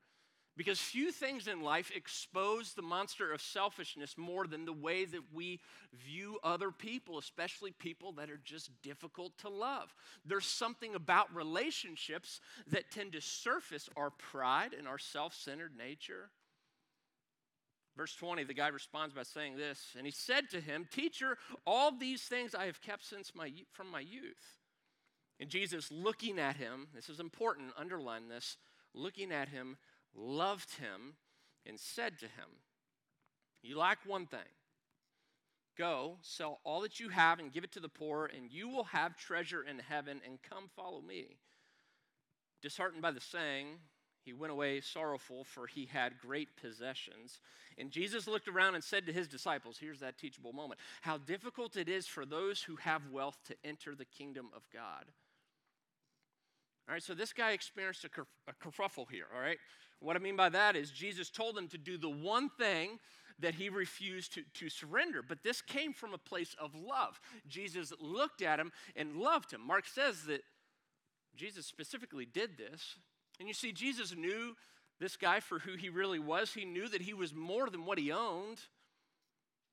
Because 0.57 0.79
few 0.79 1.11
things 1.11 1.47
in 1.47 1.61
life 1.61 1.91
expose 1.95 2.73
the 2.73 2.81
monster 2.81 3.31
of 3.31 3.41
selfishness 3.41 4.17
more 4.17 4.47
than 4.47 4.65
the 4.65 4.73
way 4.73 5.05
that 5.05 5.21
we 5.31 5.59
view 5.93 6.39
other 6.43 6.71
people, 6.71 7.19
especially 7.19 7.71
people 7.71 8.11
that 8.13 8.29
are 8.29 8.41
just 8.43 8.69
difficult 8.81 9.37
to 9.39 9.49
love. 9.49 9.93
There's 10.25 10.45
something 10.45 10.95
about 10.95 11.33
relationships 11.33 12.41
that 12.67 12.91
tend 12.91 13.13
to 13.13 13.21
surface 13.21 13.89
our 13.95 14.09
pride 14.09 14.73
and 14.77 14.87
our 14.87 14.99
self 14.99 15.33
centered 15.35 15.77
nature. 15.77 16.31
Verse 17.97 18.15
20, 18.15 18.45
the 18.45 18.53
guy 18.53 18.69
responds 18.69 19.13
by 19.13 19.23
saying 19.23 19.57
this, 19.57 19.93
and 19.97 20.05
he 20.05 20.11
said 20.11 20.49
to 20.51 20.61
him, 20.61 20.87
Teacher, 20.89 21.37
all 21.67 21.91
these 21.91 22.21
things 22.23 22.55
I 22.55 22.65
have 22.65 22.81
kept 22.81 23.05
since 23.05 23.33
my, 23.35 23.51
from 23.73 23.91
my 23.91 23.99
youth. 23.99 24.59
And 25.39 25.49
Jesus, 25.49 25.91
looking 25.91 26.39
at 26.39 26.55
him, 26.55 26.87
this 26.95 27.09
is 27.09 27.19
important, 27.19 27.73
underline 27.77 28.29
this, 28.29 28.57
looking 28.93 29.31
at 29.31 29.49
him, 29.49 29.77
loved 30.15 30.75
him, 30.75 31.15
and 31.65 31.79
said 31.79 32.19
to 32.19 32.25
him, 32.25 32.47
You 33.61 33.77
lack 33.77 33.99
one 34.05 34.25
thing. 34.25 34.39
Go, 35.77 36.17
sell 36.21 36.59
all 36.63 36.81
that 36.81 36.99
you 36.99 37.09
have 37.09 37.39
and 37.39 37.51
give 37.51 37.63
it 37.63 37.71
to 37.73 37.79
the 37.79 37.89
poor, 37.89 38.25
and 38.25 38.51
you 38.51 38.69
will 38.69 38.83
have 38.85 39.17
treasure 39.17 39.63
in 39.63 39.79
heaven, 39.79 40.21
and 40.25 40.41
come 40.41 40.69
follow 40.75 41.01
me. 41.01 41.37
Disheartened 42.61 43.01
by 43.01 43.11
the 43.11 43.21
saying, 43.21 43.79
he 44.23 44.33
went 44.33 44.51
away 44.51 44.81
sorrowful, 44.81 45.43
for 45.43 45.67
he 45.67 45.85
had 45.85 46.19
great 46.19 46.49
possessions. 46.61 47.39
And 47.77 47.89
Jesus 47.89 48.27
looked 48.27 48.47
around 48.47 48.75
and 48.75 48.83
said 48.83 49.05
to 49.07 49.13
his 49.13 49.27
disciples, 49.27 49.77
Here's 49.79 49.99
that 50.01 50.17
teachable 50.17 50.53
moment 50.53 50.79
how 51.01 51.17
difficult 51.17 51.75
it 51.75 51.89
is 51.89 52.05
for 52.07 52.25
those 52.25 52.61
who 52.61 52.75
have 52.77 53.01
wealth 53.11 53.37
to 53.45 53.55
enter 53.63 53.95
the 53.95 54.05
kingdom 54.05 54.49
of 54.55 54.61
God. 54.71 55.05
All 56.87 56.93
right, 56.93 57.03
so 57.03 57.13
this 57.13 57.33
guy 57.33 57.51
experienced 57.51 58.03
a, 58.03 58.09
kerf- 58.09 58.27
a 58.47 58.53
kerfuffle 58.53 59.09
here, 59.09 59.27
all 59.33 59.41
right? 59.41 59.57
What 59.99 60.15
I 60.15 60.19
mean 60.19 60.35
by 60.35 60.49
that 60.49 60.75
is 60.75 60.91
Jesus 60.91 61.29
told 61.29 61.57
him 61.57 61.67
to 61.69 61.77
do 61.77 61.97
the 61.97 62.09
one 62.09 62.49
thing 62.49 62.99
that 63.39 63.55
he 63.55 63.69
refused 63.69 64.33
to, 64.33 64.43
to 64.55 64.69
surrender. 64.69 65.21
But 65.27 65.43
this 65.43 65.61
came 65.61 65.93
from 65.93 66.13
a 66.13 66.17
place 66.17 66.55
of 66.59 66.75
love. 66.75 67.19
Jesus 67.47 67.93
looked 67.99 68.41
at 68.41 68.59
him 68.59 68.71
and 68.95 69.17
loved 69.17 69.51
him. 69.51 69.61
Mark 69.65 69.87
says 69.87 70.23
that 70.25 70.41
Jesus 71.35 71.65
specifically 71.65 72.25
did 72.25 72.57
this. 72.57 72.97
And 73.41 73.47
you 73.47 73.55
see, 73.55 73.71
Jesus 73.71 74.15
knew 74.15 74.55
this 74.99 75.17
guy 75.17 75.39
for 75.39 75.57
who 75.57 75.73
he 75.73 75.89
really 75.89 76.19
was. 76.19 76.53
He 76.53 76.63
knew 76.63 76.87
that 76.87 77.01
he 77.01 77.15
was 77.15 77.33
more 77.33 77.71
than 77.71 77.85
what 77.85 77.97
he 77.97 78.11
owned. 78.11 78.59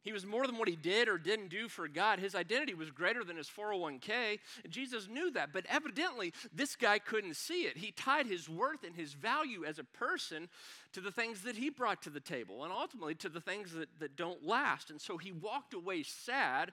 He 0.00 0.10
was 0.10 0.24
more 0.24 0.46
than 0.46 0.56
what 0.56 0.68
he 0.68 0.74
did 0.74 1.06
or 1.06 1.18
didn't 1.18 1.50
do 1.50 1.68
for 1.68 1.86
God. 1.86 2.18
His 2.18 2.34
identity 2.34 2.72
was 2.72 2.90
greater 2.90 3.22
than 3.24 3.36
his 3.36 3.46
401k. 3.46 4.38
And 4.64 4.72
Jesus 4.72 5.06
knew 5.06 5.30
that, 5.32 5.52
but 5.52 5.66
evidently 5.68 6.32
this 6.50 6.76
guy 6.76 6.98
couldn't 6.98 7.36
see 7.36 7.64
it. 7.64 7.76
He 7.76 7.90
tied 7.90 8.26
his 8.26 8.48
worth 8.48 8.84
and 8.84 8.96
his 8.96 9.12
value 9.12 9.66
as 9.66 9.78
a 9.78 9.84
person 9.84 10.48
to 10.94 11.02
the 11.02 11.12
things 11.12 11.42
that 11.42 11.56
he 11.56 11.68
brought 11.68 12.00
to 12.04 12.10
the 12.10 12.20
table 12.20 12.64
and 12.64 12.72
ultimately 12.72 13.16
to 13.16 13.28
the 13.28 13.42
things 13.42 13.72
that, 13.72 13.90
that 13.98 14.16
don't 14.16 14.46
last. 14.46 14.88
And 14.88 14.98
so 14.98 15.18
he 15.18 15.30
walked 15.30 15.74
away 15.74 16.04
sad 16.04 16.72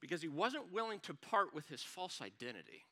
because 0.00 0.22
he 0.22 0.28
wasn't 0.28 0.72
willing 0.72 1.00
to 1.00 1.12
part 1.12 1.52
with 1.52 1.68
his 1.68 1.82
false 1.82 2.22
identity. 2.22 2.86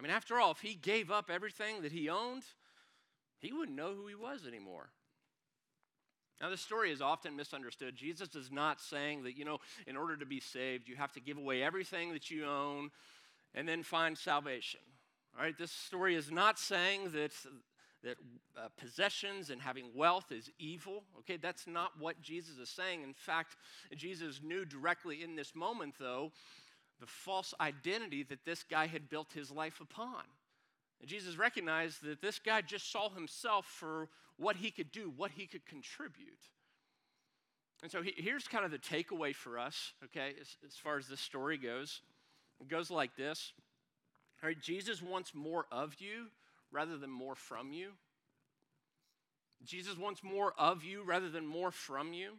I 0.00 0.02
mean, 0.02 0.12
after 0.12 0.40
all, 0.40 0.50
if 0.50 0.60
he 0.60 0.74
gave 0.74 1.10
up 1.10 1.30
everything 1.30 1.82
that 1.82 1.92
he 1.92 2.08
owned, 2.08 2.42
he 3.38 3.52
wouldn't 3.52 3.76
know 3.76 3.92
who 3.94 4.06
he 4.06 4.14
was 4.14 4.46
anymore. 4.46 4.88
Now, 6.40 6.48
this 6.48 6.62
story 6.62 6.90
is 6.90 7.02
often 7.02 7.36
misunderstood. 7.36 7.96
Jesus 7.96 8.34
is 8.34 8.50
not 8.50 8.80
saying 8.80 9.24
that, 9.24 9.36
you 9.36 9.44
know, 9.44 9.58
in 9.86 9.98
order 9.98 10.16
to 10.16 10.24
be 10.24 10.40
saved, 10.40 10.88
you 10.88 10.96
have 10.96 11.12
to 11.12 11.20
give 11.20 11.36
away 11.36 11.62
everything 11.62 12.14
that 12.14 12.30
you 12.30 12.46
own 12.46 12.90
and 13.54 13.68
then 13.68 13.82
find 13.82 14.16
salvation. 14.16 14.80
All 15.36 15.44
right, 15.44 15.58
this 15.58 15.70
story 15.70 16.14
is 16.14 16.30
not 16.30 16.58
saying 16.58 17.10
that, 17.12 17.32
that 18.02 18.16
uh, 18.56 18.68
possessions 18.78 19.50
and 19.50 19.60
having 19.60 19.90
wealth 19.94 20.32
is 20.32 20.50
evil. 20.58 21.04
Okay, 21.18 21.36
that's 21.36 21.66
not 21.66 21.90
what 21.98 22.22
Jesus 22.22 22.56
is 22.56 22.70
saying. 22.70 23.02
In 23.02 23.12
fact, 23.12 23.56
Jesus 23.94 24.40
knew 24.42 24.64
directly 24.64 25.22
in 25.22 25.36
this 25.36 25.54
moment, 25.54 25.96
though, 26.00 26.32
the 27.00 27.06
false 27.06 27.54
identity 27.60 28.22
that 28.24 28.44
this 28.44 28.62
guy 28.62 28.86
had 28.86 29.08
built 29.08 29.32
his 29.32 29.50
life 29.50 29.80
upon. 29.80 30.22
And 31.00 31.08
Jesus 31.08 31.38
recognized 31.38 32.02
that 32.02 32.20
this 32.20 32.38
guy 32.38 32.60
just 32.60 32.92
saw 32.92 33.08
himself 33.08 33.66
for 33.66 34.08
what 34.36 34.56
he 34.56 34.70
could 34.70 34.92
do, 34.92 35.12
what 35.16 35.30
he 35.30 35.46
could 35.46 35.64
contribute. 35.66 36.48
And 37.82 37.90
so 37.90 38.02
he, 38.02 38.12
here's 38.16 38.46
kind 38.46 38.64
of 38.64 38.70
the 38.70 38.78
takeaway 38.78 39.34
for 39.34 39.58
us, 39.58 39.92
okay, 40.04 40.34
as, 40.40 40.56
as 40.66 40.74
far 40.76 40.98
as 40.98 41.08
this 41.08 41.20
story 41.20 41.56
goes. 41.56 42.02
It 42.60 42.68
goes 42.68 42.90
like 42.90 43.16
this 43.16 43.52
All 44.42 44.48
right, 44.48 44.60
Jesus 44.60 45.02
wants 45.02 45.34
more 45.34 45.66
of 45.72 45.94
you 45.98 46.26
rather 46.70 46.98
than 46.98 47.10
more 47.10 47.34
from 47.34 47.72
you. 47.72 47.92
Jesus 49.64 49.96
wants 49.98 50.22
more 50.22 50.54
of 50.58 50.84
you 50.84 51.02
rather 51.02 51.28
than 51.28 51.46
more 51.46 51.70
from 51.70 52.12
you. 52.12 52.32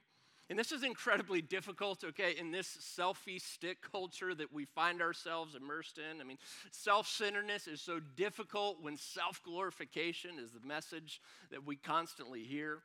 And 0.51 0.59
this 0.59 0.73
is 0.73 0.83
incredibly 0.83 1.41
difficult, 1.41 2.03
okay, 2.03 2.35
in 2.37 2.51
this 2.51 2.67
selfie 2.81 3.39
stick 3.39 3.77
culture 3.89 4.35
that 4.35 4.51
we 4.51 4.65
find 4.65 5.01
ourselves 5.01 5.55
immersed 5.55 5.97
in. 5.97 6.19
I 6.19 6.25
mean, 6.25 6.39
self 6.71 7.07
centeredness 7.07 7.67
is 7.67 7.79
so 7.79 8.01
difficult 8.17 8.83
when 8.83 8.97
self 8.97 9.41
glorification 9.43 10.31
is 10.37 10.51
the 10.51 10.59
message 10.67 11.21
that 11.51 11.65
we 11.65 11.77
constantly 11.77 12.43
hear. 12.43 12.79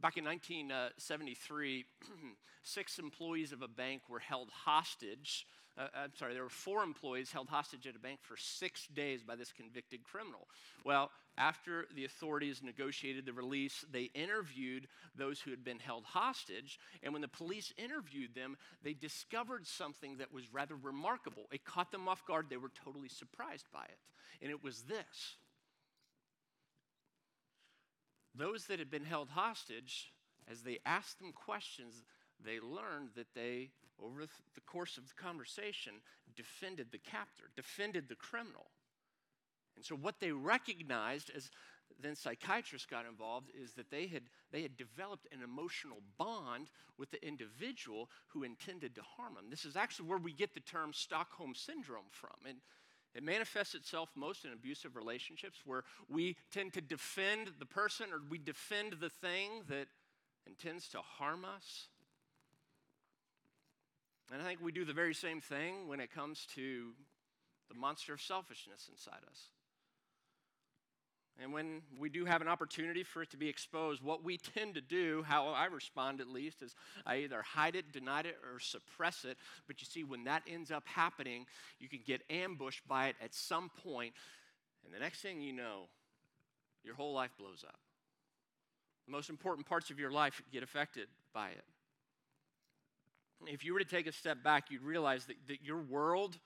Back 0.00 0.18
in 0.18 0.24
1973, 0.24 1.84
six 2.62 3.00
employees 3.00 3.50
of 3.50 3.62
a 3.62 3.68
bank 3.68 4.02
were 4.08 4.20
held 4.20 4.50
hostage 4.64 5.48
uh, 5.76 5.88
I'm 5.96 6.14
sorry, 6.16 6.34
there 6.34 6.44
were 6.44 6.48
four 6.48 6.84
employees 6.84 7.32
held 7.32 7.48
hostage 7.48 7.86
at 7.86 7.96
a 7.96 7.98
bank 7.98 8.20
for 8.22 8.36
six 8.36 8.86
days 8.86 9.22
by 9.22 9.34
this 9.34 9.50
convicted 9.50 10.04
criminal. 10.04 10.46
Well, 10.84 11.10
after 11.36 11.86
the 11.94 12.04
authorities 12.04 12.62
negotiated 12.62 13.26
the 13.26 13.32
release, 13.32 13.84
they 13.90 14.10
interviewed 14.14 14.86
those 15.16 15.40
who 15.40 15.50
had 15.50 15.64
been 15.64 15.78
held 15.78 16.04
hostage. 16.04 16.78
And 17.02 17.12
when 17.12 17.22
the 17.22 17.28
police 17.28 17.72
interviewed 17.76 18.34
them, 18.34 18.56
they 18.82 18.94
discovered 18.94 19.66
something 19.66 20.18
that 20.18 20.32
was 20.32 20.52
rather 20.52 20.76
remarkable. 20.76 21.44
It 21.50 21.64
caught 21.64 21.90
them 21.90 22.08
off 22.08 22.24
guard. 22.26 22.46
They 22.48 22.56
were 22.56 22.72
totally 22.84 23.08
surprised 23.08 23.66
by 23.72 23.84
it. 23.84 23.98
And 24.42 24.50
it 24.50 24.62
was 24.62 24.82
this 24.82 25.36
those 28.36 28.66
that 28.66 28.80
had 28.80 28.90
been 28.90 29.04
held 29.04 29.28
hostage, 29.28 30.12
as 30.50 30.62
they 30.62 30.80
asked 30.84 31.20
them 31.20 31.32
questions, 31.32 32.02
they 32.44 32.58
learned 32.58 33.10
that 33.14 33.32
they 33.32 33.70
over 34.02 34.26
the 34.54 34.60
course 34.60 34.98
of 34.98 35.08
the 35.08 35.14
conversation, 35.14 35.94
defended 36.36 36.88
the 36.90 36.98
captor, 36.98 37.44
defended 37.56 38.08
the 38.08 38.14
criminal. 38.14 38.66
And 39.76 39.84
so, 39.84 39.94
what 39.94 40.20
they 40.20 40.32
recognized 40.32 41.30
as 41.34 41.50
then 42.00 42.16
psychiatrists 42.16 42.86
got 42.86 43.06
involved 43.06 43.50
is 43.58 43.72
that 43.74 43.90
they 43.90 44.06
had, 44.06 44.24
they 44.52 44.62
had 44.62 44.76
developed 44.76 45.26
an 45.32 45.42
emotional 45.42 45.98
bond 46.18 46.70
with 46.98 47.10
the 47.10 47.24
individual 47.26 48.08
who 48.28 48.42
intended 48.42 48.94
to 48.94 49.02
harm 49.02 49.34
them. 49.34 49.46
This 49.50 49.64
is 49.64 49.76
actually 49.76 50.08
where 50.08 50.18
we 50.18 50.32
get 50.32 50.54
the 50.54 50.60
term 50.60 50.92
Stockholm 50.92 51.54
Syndrome 51.54 52.10
from. 52.10 52.36
And 52.48 52.58
it 53.14 53.22
manifests 53.22 53.74
itself 53.74 54.10
most 54.16 54.44
in 54.44 54.52
abusive 54.52 54.96
relationships 54.96 55.60
where 55.64 55.84
we 56.08 56.36
tend 56.50 56.72
to 56.74 56.80
defend 56.80 57.52
the 57.58 57.66
person 57.66 58.06
or 58.12 58.20
we 58.28 58.38
defend 58.38 58.94
the 59.00 59.10
thing 59.10 59.62
that 59.68 59.86
intends 60.46 60.88
to 60.90 60.98
harm 60.98 61.44
us. 61.44 61.88
And 64.32 64.42
I 64.42 64.44
think 64.44 64.60
we 64.60 64.72
do 64.72 64.84
the 64.84 64.92
very 64.92 65.14
same 65.14 65.40
thing 65.40 65.86
when 65.86 66.00
it 66.00 66.12
comes 66.12 66.46
to 66.54 66.92
the 67.68 67.74
monster 67.74 68.12
of 68.12 68.20
selfishness 68.20 68.88
inside 68.90 69.22
us. 69.30 69.48
And 71.42 71.52
when 71.52 71.82
we 71.98 72.08
do 72.08 72.24
have 72.24 72.42
an 72.42 72.48
opportunity 72.48 73.02
for 73.02 73.22
it 73.22 73.30
to 73.30 73.36
be 73.36 73.48
exposed, 73.48 74.02
what 74.02 74.22
we 74.22 74.38
tend 74.38 74.76
to 74.76 74.80
do, 74.80 75.24
how 75.26 75.48
I 75.48 75.66
respond 75.66 76.20
at 76.20 76.28
least, 76.28 76.62
is 76.62 76.76
I 77.04 77.16
either 77.16 77.42
hide 77.42 77.74
it, 77.74 77.92
deny 77.92 78.20
it, 78.20 78.36
or 78.52 78.60
suppress 78.60 79.24
it. 79.24 79.36
But 79.66 79.80
you 79.80 79.86
see, 79.86 80.04
when 80.04 80.24
that 80.24 80.42
ends 80.46 80.70
up 80.70 80.86
happening, 80.86 81.46
you 81.80 81.88
can 81.88 82.00
get 82.06 82.22
ambushed 82.30 82.86
by 82.86 83.08
it 83.08 83.16
at 83.20 83.34
some 83.34 83.70
point, 83.82 84.14
and 84.84 84.94
the 84.94 85.00
next 85.00 85.22
thing 85.22 85.40
you 85.40 85.52
know, 85.52 85.88
your 86.84 86.94
whole 86.94 87.12
life 87.12 87.30
blows 87.36 87.64
up. 87.66 87.80
The 89.06 89.12
most 89.12 89.28
important 89.28 89.66
parts 89.66 89.90
of 89.90 89.98
your 89.98 90.12
life 90.12 90.40
get 90.52 90.62
affected 90.62 91.08
by 91.32 91.48
it 91.48 91.64
if 93.46 93.64
you 93.64 93.72
were 93.72 93.78
to 93.78 93.84
take 93.84 94.06
a 94.06 94.12
step 94.12 94.42
back, 94.42 94.70
you'd 94.70 94.82
realize 94.82 95.26
that, 95.26 95.36
that 95.48 95.62
your 95.62 95.78
world 95.78 96.38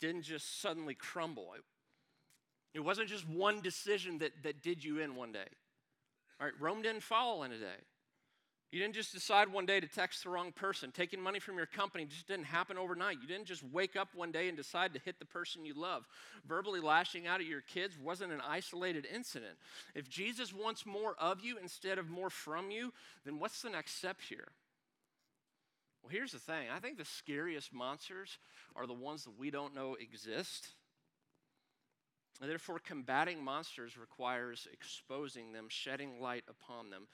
didn't 0.00 0.22
just 0.22 0.60
suddenly 0.60 0.94
crumble. 0.94 1.54
It, 1.54 1.62
it 2.76 2.84
wasn't 2.84 3.08
just 3.08 3.28
one 3.28 3.60
decision 3.60 4.18
that, 4.18 4.32
that 4.42 4.62
did 4.62 4.84
you 4.84 4.98
in 4.98 5.16
one 5.16 5.32
day. 5.32 5.46
All 6.38 6.46
right, 6.46 6.54
Rome 6.60 6.82
didn't 6.82 7.02
fall 7.02 7.42
in 7.42 7.52
a 7.52 7.58
day. 7.58 7.80
You 8.72 8.80
didn't 8.80 8.94
just 8.94 9.14
decide 9.14 9.48
one 9.48 9.64
day 9.64 9.80
to 9.80 9.86
text 9.86 10.24
the 10.24 10.28
wrong 10.30 10.52
person. 10.52 10.90
Taking 10.90 11.20
money 11.20 11.38
from 11.38 11.56
your 11.56 11.66
company 11.66 12.04
just 12.04 12.26
didn't 12.26 12.44
happen 12.44 12.76
overnight. 12.76 13.18
You 13.22 13.28
didn't 13.28 13.46
just 13.46 13.62
wake 13.62 13.96
up 13.96 14.08
one 14.14 14.32
day 14.32 14.48
and 14.48 14.56
decide 14.56 14.92
to 14.92 15.00
hit 15.00 15.18
the 15.18 15.24
person 15.24 15.64
you 15.64 15.72
love. 15.72 16.04
Verbally 16.46 16.80
lashing 16.80 17.26
out 17.26 17.40
at 17.40 17.46
your 17.46 17.62
kids 17.62 17.96
wasn't 17.96 18.32
an 18.32 18.42
isolated 18.46 19.06
incident. 19.12 19.54
If 19.94 20.10
Jesus 20.10 20.52
wants 20.52 20.84
more 20.84 21.14
of 21.18 21.40
you 21.42 21.56
instead 21.58 21.96
of 21.96 22.10
more 22.10 22.28
from 22.28 22.70
you, 22.70 22.92
then 23.24 23.38
what's 23.38 23.62
the 23.62 23.70
next 23.70 23.96
step 23.96 24.20
here? 24.20 24.48
Well, 26.02 26.10
here's 26.10 26.32
the 26.32 26.38
thing 26.38 26.66
I 26.74 26.78
think 26.78 26.98
the 26.98 27.04
scariest 27.04 27.72
monsters 27.72 28.36
are 28.74 28.86
the 28.86 28.92
ones 28.92 29.24
that 29.24 29.38
we 29.38 29.50
don't 29.50 29.74
know 29.74 29.96
exist. 29.98 30.68
Therefore, 32.40 32.78
combating 32.78 33.42
monsters 33.42 33.96
requires 33.96 34.68
exposing 34.72 35.52
them, 35.52 35.66
shedding 35.68 36.20
light 36.20 36.44
upon 36.48 36.90
them. 36.90 37.06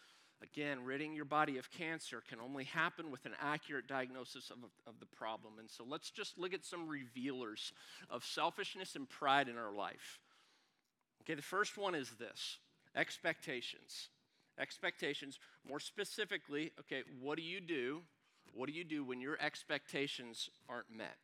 Again, 0.43 0.85
ridding 0.85 1.15
your 1.15 1.25
body 1.25 1.59
of 1.59 1.71
cancer 1.71 2.23
can 2.29 2.41
only 2.41 2.65
happen 2.65 3.13
with 3.13 3.25
an 3.27 3.33
accurate 3.41 3.87
diagnosis 3.87 4.51
of, 4.51 4.59
of 4.87 4.99
the 4.99 5.07
problem. 5.07 5.55
And 5.61 5.71
so 5.71 5.85
let's 5.89 6.11
just 6.11 6.37
look 6.37 6.53
at 6.53 6.65
some 6.65 6.89
revealers 6.89 7.73
of 8.11 8.25
selfishness 8.25 8.97
and 8.97 9.09
pride 9.09 9.49
in 9.49 9.57
our 9.57 9.73
life. 9.73 10.19
Okay, 11.23 11.35
the 11.35 11.43
first 11.43 11.79
one 11.79 11.95
is 11.95 12.11
this 12.19 12.59
expectations. 12.97 14.09
Expectations. 14.59 15.39
More 15.67 15.81
specifically, 15.81 16.73
okay, 16.81 17.03
what 17.21 17.37
do 17.37 17.43
you 17.43 17.61
do 17.61 18.03
what 18.55 18.69
do 18.69 18.75
you 18.75 18.85
do 18.85 19.05
when 19.05 19.21
your 19.21 19.39
expectations 19.41 20.51
aren't 20.69 20.95
met? 20.95 21.17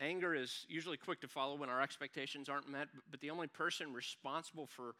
Anger 0.00 0.34
is 0.34 0.64
usually 0.68 0.96
quick 0.96 1.20
to 1.20 1.28
follow 1.28 1.56
when 1.56 1.68
our 1.68 1.82
expectations 1.82 2.48
aren't 2.48 2.68
met, 2.68 2.88
but 3.10 3.20
the 3.20 3.30
only 3.30 3.46
person 3.46 3.92
responsible 3.92 4.66
for 4.66 4.94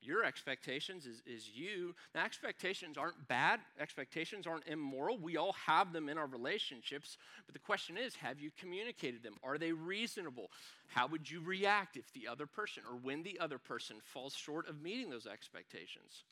Your 0.00 0.24
expectations 0.24 1.06
is, 1.06 1.22
is 1.26 1.50
you. 1.52 1.94
Now, 2.14 2.24
expectations 2.24 2.96
aren't 2.96 3.26
bad, 3.26 3.58
expectations 3.80 4.46
aren't 4.46 4.68
immoral. 4.68 5.18
We 5.18 5.36
all 5.36 5.54
have 5.66 5.92
them 5.92 6.08
in 6.08 6.16
our 6.16 6.28
relationships. 6.28 7.18
But 7.46 7.54
the 7.54 7.58
question 7.58 7.98
is 7.98 8.14
have 8.16 8.40
you 8.40 8.50
communicated 8.56 9.24
them? 9.24 9.34
Are 9.42 9.58
they 9.58 9.72
reasonable? 9.72 10.50
How 10.86 11.08
would 11.08 11.28
you 11.28 11.40
react 11.40 11.96
if 11.96 12.12
the 12.12 12.28
other 12.28 12.46
person 12.46 12.84
or 12.88 12.96
when 12.96 13.24
the 13.24 13.40
other 13.40 13.58
person 13.58 13.96
falls 14.04 14.34
short 14.34 14.68
of 14.68 14.80
meeting 14.80 15.10
those 15.10 15.26
expectations? 15.26 16.22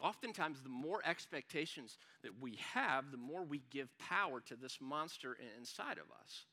Oftentimes, 0.00 0.60
the 0.60 0.68
more 0.68 1.00
expectations 1.06 1.96
that 2.22 2.42
we 2.42 2.58
have, 2.74 3.10
the 3.10 3.16
more 3.16 3.42
we 3.42 3.62
give 3.70 3.88
power 3.98 4.40
to 4.40 4.54
this 4.54 4.78
monster 4.82 5.38
inside 5.56 5.98
of 5.98 6.10
us 6.20 6.44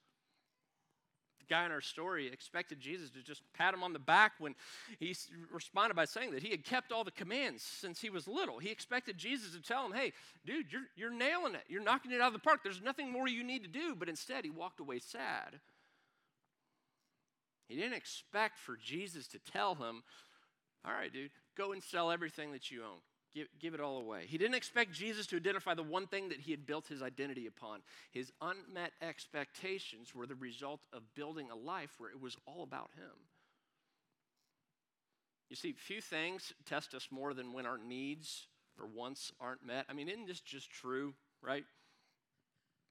guy 1.51 1.65
in 1.65 1.71
our 1.71 1.81
story 1.81 2.27
expected 2.27 2.79
Jesus 2.79 3.09
to 3.09 3.21
just 3.21 3.41
pat 3.53 3.73
him 3.73 3.83
on 3.83 3.91
the 3.91 3.99
back 3.99 4.31
when 4.39 4.55
he 4.99 5.13
responded 5.51 5.95
by 5.95 6.05
saying 6.05 6.31
that 6.31 6.41
he 6.41 6.49
had 6.49 6.63
kept 6.63 6.93
all 6.93 7.03
the 7.03 7.11
commands 7.11 7.61
since 7.61 7.99
he 7.99 8.09
was 8.09 8.25
little. 8.25 8.57
He 8.57 8.71
expected 8.71 9.17
Jesus 9.17 9.51
to 9.51 9.61
tell 9.61 9.85
him, 9.85 9.91
hey, 9.91 10.13
dude, 10.45 10.71
you're, 10.71 10.87
you're 10.95 11.11
nailing 11.11 11.55
it. 11.55 11.63
You're 11.67 11.83
knocking 11.83 12.13
it 12.13 12.21
out 12.21 12.27
of 12.27 12.33
the 12.33 12.39
park. 12.39 12.61
There's 12.63 12.81
nothing 12.81 13.11
more 13.11 13.27
you 13.27 13.43
need 13.43 13.63
to 13.63 13.69
do. 13.69 13.95
But 13.99 14.07
instead, 14.07 14.45
he 14.45 14.49
walked 14.49 14.79
away 14.79 14.99
sad. 14.99 15.59
He 17.67 17.75
didn't 17.75 17.97
expect 17.97 18.57
for 18.57 18.77
Jesus 18.81 19.27
to 19.27 19.39
tell 19.39 19.75
him, 19.75 20.03
all 20.85 20.93
right, 20.93 21.11
dude, 21.11 21.31
go 21.57 21.73
and 21.73 21.83
sell 21.83 22.11
everything 22.11 22.53
that 22.53 22.71
you 22.71 22.81
own. 22.83 22.99
Give, 23.33 23.47
give 23.59 23.73
it 23.73 23.79
all 23.79 23.97
away. 23.97 24.25
He 24.27 24.37
didn't 24.37 24.55
expect 24.55 24.91
Jesus 24.91 25.25
to 25.27 25.37
identify 25.37 25.73
the 25.73 25.83
one 25.83 26.05
thing 26.05 26.29
that 26.29 26.41
he 26.41 26.51
had 26.51 26.65
built 26.65 26.87
his 26.87 27.01
identity 27.01 27.47
upon. 27.47 27.79
His 28.11 28.31
unmet 28.41 28.91
expectations 29.01 30.13
were 30.13 30.27
the 30.27 30.35
result 30.35 30.81
of 30.91 31.01
building 31.15 31.49
a 31.49 31.55
life 31.55 31.91
where 31.97 32.09
it 32.09 32.21
was 32.21 32.35
all 32.45 32.63
about 32.63 32.89
him. 32.97 33.11
You 35.49 35.55
see, 35.55 35.73
few 35.73 36.01
things 36.01 36.53
test 36.65 36.93
us 36.93 37.07
more 37.09 37.33
than 37.33 37.53
when 37.53 37.65
our 37.65 37.77
needs 37.77 38.47
or 38.79 38.87
wants 38.87 39.31
aren't 39.39 39.65
met. 39.65 39.85
I 39.89 39.93
mean, 39.93 40.09
isn't 40.09 40.27
this 40.27 40.41
just 40.41 40.69
true, 40.69 41.13
right? 41.41 41.63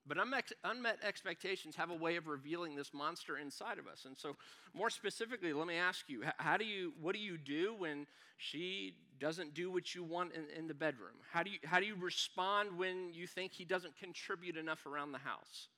But 0.07 0.19
unmet 0.65 0.99
expectations 1.07 1.77
have 1.77 1.91
a 1.91 1.95
way 1.95 2.17
of 2.17 2.27
revealing 2.27 2.75
this 2.75 2.93
monster 2.95 3.37
inside 3.37 3.79
of 3.79 3.87
us. 3.87 4.07
And 4.07 4.17
so, 4.17 4.37
more 4.75 4.91
specifically, 4.91 5.53
let 5.53 5.67
me 5.67 5.77
ask 5.77 6.09
you 6.09 6.23
how 6.39 6.57
do 6.57 6.65
you, 6.65 6.95
what 7.01 7.15
do 7.15 7.21
you 7.21 7.37
do 7.37 7.75
when 7.79 8.07
she 8.39 8.95
doesn't 9.21 9.55
do 9.55 9.71
what 9.71 9.95
you 9.95 10.03
want 10.03 10.33
in, 10.35 10.45
in 10.59 10.67
the 10.67 10.75
bedroom? 10.75 11.15
How 11.31 11.43
do, 11.43 11.51
you, 11.51 11.59
how 11.65 11.79
do 11.79 11.87
you 11.87 11.95
respond 11.95 12.77
when 12.79 13.13
you 13.13 13.27
think 13.27 13.53
he 13.53 13.65
doesn't 13.65 13.97
contribute 13.99 14.57
enough 14.57 14.87
around 14.87 15.13
the 15.13 15.19
house? 15.19 15.69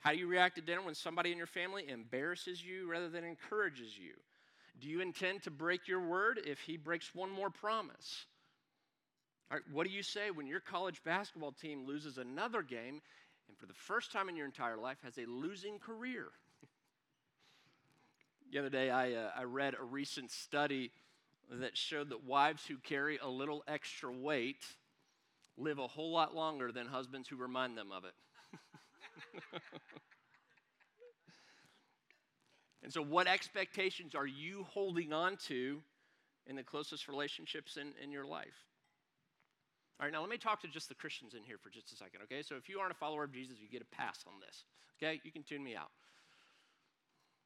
How 0.00 0.12
do 0.12 0.18
you 0.18 0.26
react 0.26 0.56
to 0.56 0.62
dinner 0.62 0.82
when 0.82 0.94
somebody 0.94 1.30
in 1.30 1.38
your 1.38 1.46
family 1.46 1.88
embarrasses 1.88 2.64
you 2.64 2.90
rather 2.90 3.10
than 3.10 3.22
encourages 3.22 3.96
you? 3.98 4.14
Do 4.80 4.88
you 4.88 5.02
intend 5.02 5.42
to 5.42 5.50
break 5.50 5.86
your 5.86 6.00
word 6.00 6.40
if 6.44 6.60
he 6.60 6.76
breaks 6.78 7.14
one 7.14 7.30
more 7.30 7.50
promise? 7.50 8.24
what 9.72 9.84
do 9.84 9.92
you 9.92 10.04
say 10.04 10.30
when 10.30 10.46
your 10.46 10.60
college 10.60 11.02
basketball 11.02 11.50
team 11.50 11.84
loses 11.84 12.18
another 12.18 12.62
game 12.62 13.02
and 13.48 13.58
for 13.58 13.66
the 13.66 13.74
first 13.74 14.12
time 14.12 14.28
in 14.28 14.36
your 14.36 14.46
entire 14.46 14.76
life 14.76 14.98
has 15.02 15.18
a 15.18 15.26
losing 15.26 15.80
career? 15.80 16.28
the 18.52 18.60
other 18.60 18.70
day, 18.70 18.90
I, 18.90 19.12
uh, 19.12 19.30
I 19.36 19.42
read 19.42 19.74
a 19.74 19.82
recent 19.82 20.30
study 20.30 20.92
that 21.50 21.76
showed 21.76 22.10
that 22.10 22.24
wives 22.24 22.64
who 22.66 22.76
carry 22.76 23.18
a 23.18 23.28
little 23.28 23.64
extra 23.66 24.12
weight 24.12 24.64
live 25.58 25.78
a 25.78 25.86
whole 25.86 26.12
lot 26.12 26.34
longer 26.34 26.72
than 26.72 26.86
husbands 26.86 27.28
who 27.28 27.36
remind 27.36 27.76
them 27.76 27.90
of 27.92 28.04
it. 28.04 28.14
and 32.82 32.92
so, 32.92 33.02
what 33.02 33.26
expectations 33.26 34.14
are 34.14 34.26
you 34.26 34.64
holding 34.70 35.12
on 35.12 35.36
to 35.48 35.82
in 36.46 36.56
the 36.56 36.62
closest 36.62 37.08
relationships 37.08 37.76
in, 37.76 37.92
in 38.02 38.12
your 38.12 38.24
life? 38.24 38.64
All 39.98 40.06
right, 40.06 40.12
now 40.12 40.20
let 40.20 40.30
me 40.30 40.38
talk 40.38 40.62
to 40.62 40.68
just 40.68 40.88
the 40.88 40.94
Christians 40.94 41.34
in 41.34 41.42
here 41.42 41.58
for 41.62 41.68
just 41.68 41.92
a 41.92 41.96
second, 41.96 42.22
okay? 42.22 42.42
So 42.42 42.54
if 42.56 42.70
you 42.70 42.78
aren't 42.78 42.92
a 42.92 42.96
follower 42.96 43.24
of 43.24 43.32
Jesus, 43.32 43.56
you 43.60 43.68
get 43.68 43.82
a 43.82 43.96
pass 43.96 44.24
on 44.26 44.32
this, 44.40 44.64
okay? 44.96 45.20
You 45.24 45.30
can 45.30 45.42
tune 45.42 45.62
me 45.62 45.76
out. 45.76 45.90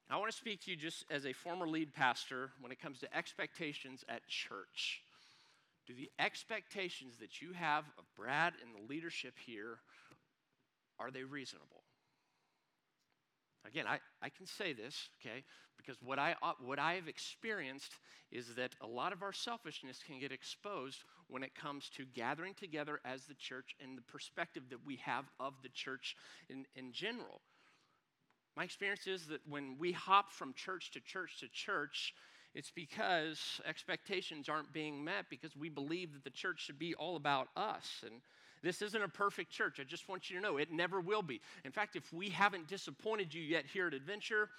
I 0.09 0.17
want 0.17 0.31
to 0.31 0.37
speak 0.37 0.61
to 0.61 0.71
you 0.71 0.77
just 0.77 1.03
as 1.09 1.25
a 1.25 1.33
former 1.33 1.67
lead 1.67 1.93
pastor 1.93 2.51
when 2.61 2.71
it 2.71 2.79
comes 2.79 2.99
to 2.99 3.17
expectations 3.17 4.05
at 4.07 4.27
church. 4.27 5.01
Do 5.87 5.93
the 5.93 6.11
expectations 6.19 7.15
that 7.19 7.41
you 7.41 7.53
have 7.53 7.85
of 7.97 8.05
Brad 8.15 8.53
and 8.63 8.75
the 8.75 8.87
leadership 8.87 9.33
here 9.45 9.79
are 10.99 11.11
they 11.11 11.23
reasonable? 11.23 11.83
Again, 13.67 13.85
I, 13.87 13.99
I 14.21 14.29
can 14.29 14.45
say 14.45 14.73
this, 14.73 15.09
okay, 15.19 15.43
because 15.75 15.97
what 16.01 16.19
I, 16.19 16.35
uh, 16.41 16.53
what 16.63 16.79
I 16.79 16.93
have 16.93 17.07
experienced 17.07 17.93
is 18.31 18.55
that 18.55 18.75
a 18.81 18.87
lot 18.87 19.11
of 19.11 19.23
our 19.23 19.33
selfishness 19.33 20.01
can 20.05 20.19
get 20.19 20.31
exposed 20.31 21.03
when 21.27 21.43
it 21.43 21.55
comes 21.55 21.89
to 21.97 22.05
gathering 22.13 22.53
together 22.53 22.99
as 23.03 23.25
the 23.25 23.33
church 23.33 23.75
and 23.81 23.97
the 23.97 24.01
perspective 24.03 24.63
that 24.69 24.85
we 24.85 24.97
have 24.97 25.25
of 25.39 25.53
the 25.63 25.69
church 25.69 26.15
in, 26.49 26.65
in 26.75 26.91
general. 26.91 27.41
My 28.55 28.63
experience 28.63 29.07
is 29.07 29.25
that 29.27 29.41
when 29.47 29.75
we 29.77 29.91
hop 29.91 30.31
from 30.31 30.53
church 30.53 30.91
to 30.91 31.01
church 31.01 31.39
to 31.41 31.47
church, 31.49 32.13
it's 32.53 32.71
because 32.71 33.59
expectations 33.65 34.47
aren't 34.47 34.71
being 34.71 35.03
met 35.03 35.25
because 35.29 35.55
we 35.57 35.67
believe 35.67 36.13
that 36.13 36.23
the 36.23 36.29
church 36.29 36.61
should 36.61 36.79
be 36.79 36.95
all 36.95 37.17
about 37.17 37.49
us. 37.57 38.03
And 38.05 38.21
this 38.63 38.81
isn't 38.81 39.01
a 39.01 39.09
perfect 39.09 39.51
church. 39.51 39.79
I 39.79 39.83
just 39.83 40.07
want 40.07 40.29
you 40.29 40.37
to 40.37 40.41
know 40.41 40.57
it 40.57 40.71
never 40.71 41.01
will 41.01 41.21
be. 41.21 41.41
In 41.65 41.71
fact, 41.71 41.97
if 41.97 42.13
we 42.13 42.29
haven't 42.29 42.67
disappointed 42.67 43.33
you 43.33 43.41
yet 43.41 43.65
here 43.65 43.87
at 43.87 43.93
Adventure, 43.93 44.49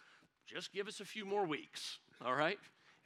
just 0.47 0.75
give 0.75 0.89
us 0.89 1.01
a 1.01 1.05
few 1.07 1.25
more 1.25 1.47
weeks, 1.47 1.99
all 2.25 2.35
right? 2.35 2.59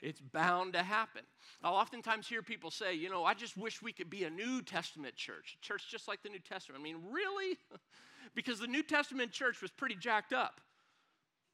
It's 0.03 0.21
bound 0.21 0.73
to 0.73 0.83
happen. 0.83 1.23
I'll 1.63 1.75
oftentimes 1.75 2.27
hear 2.27 2.43
people 2.43 2.71
say, 2.71 2.95
you 2.95 3.11
know, 3.11 3.25
I 3.25 3.35
just 3.35 3.57
wish 3.57 3.81
we 3.81 3.93
could 3.93 4.11
be 4.11 4.25
a 4.25 4.31
New 4.31 4.61
Testament 4.61 5.15
church, 5.15 5.57
a 5.61 5.65
church 5.65 5.85
just 5.89 6.09
like 6.09 6.23
the 6.23 6.31
New 6.31 6.39
Testament. 6.41 6.81
I 6.81 6.83
mean, 6.83 6.97
really? 7.13 7.59
because 8.35 8.59
the 8.59 8.67
New 8.67 8.83
Testament 8.83 9.31
church 9.31 9.63
was 9.63 9.71
pretty 9.71 9.95
jacked 9.95 10.33
up. 10.33 10.61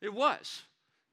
It 0.01 0.13
was. 0.13 0.63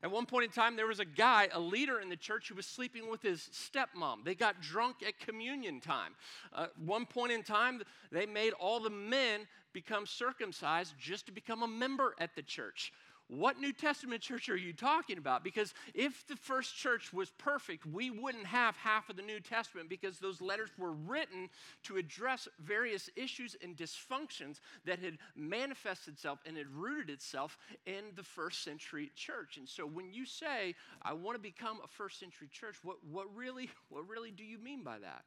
At 0.04 0.12
one 0.12 0.26
point 0.26 0.44
in 0.44 0.52
time, 0.52 0.76
there 0.76 0.88
was 0.88 1.00
a 1.00 1.06
guy, 1.06 1.48
a 1.54 1.60
leader 1.60 2.02
in 2.02 2.10
the 2.10 2.18
church, 2.18 2.50
who 2.50 2.56
was 2.56 2.66
sleeping 2.66 3.10
with 3.10 3.22
his 3.22 3.50
stepmom. 3.54 4.26
They 4.26 4.36
got 4.36 4.62
drunk 4.62 4.98
at 5.08 5.18
communion 5.18 5.80
time. 5.80 6.16
Uh, 6.52 6.68
one 6.78 7.06
point 7.06 7.32
in 7.32 7.42
time, 7.42 7.82
they 8.12 8.26
made 8.26 8.52
all 8.54 8.82
the 8.82 8.90
men 8.90 9.48
become 9.72 10.06
circumcised 10.06 10.96
just 11.00 11.26
to 11.28 11.32
become 11.32 11.64
a 11.64 11.68
member 11.68 12.16
at 12.20 12.36
the 12.36 12.42
church. 12.42 12.92
What 13.36 13.60
New 13.60 13.74
Testament 13.74 14.22
church 14.22 14.48
are 14.50 14.56
you 14.56 14.74
talking 14.74 15.18
about? 15.18 15.44
Because 15.44 15.74
if 15.96 16.28
the 16.28 16.36
first 16.36 16.76
church 16.78 17.12
was 17.12 17.32
perfect, 17.32 17.84
we 17.84 18.12
wouldn't 18.12 18.46
have 18.46 18.76
half 18.78 19.10
of 19.10 19.16
the 19.16 19.24
New 19.24 19.40
Testament 19.40 19.90
because 19.90 20.20
those 20.20 20.40
letters 20.40 20.70
were 20.78 20.92
written 20.92 21.50
to 21.86 21.98
address 21.98 22.48
various 22.60 23.10
issues 23.16 23.56
and 23.64 23.76
dysfunctions 23.76 24.60
that 24.86 25.00
had 25.00 25.18
manifested 25.36 26.14
itself 26.14 26.40
and 26.46 26.56
had 26.56 26.68
rooted 26.68 27.10
itself 27.10 27.58
in 27.88 28.04
the 28.16 28.22
first 28.22 28.64
century 28.64 29.12
church. 29.16 29.58
And 29.58 29.68
so 29.68 29.88
when 29.88 30.14
you 30.14 30.28
say, 30.28 30.76
I 31.02 31.14
want 31.14 31.36
to 31.36 31.42
become 31.42 31.80
a 31.84 31.88
first 31.88 32.20
century 32.20 32.50
church, 32.52 32.76
what, 32.84 32.98
what, 33.10 33.36
really, 33.36 33.68
what 33.90 34.08
really 34.08 34.32
do 34.32 34.44
you 34.44 34.60
mean 34.60 34.84
by 34.84 35.00
that? 35.00 35.24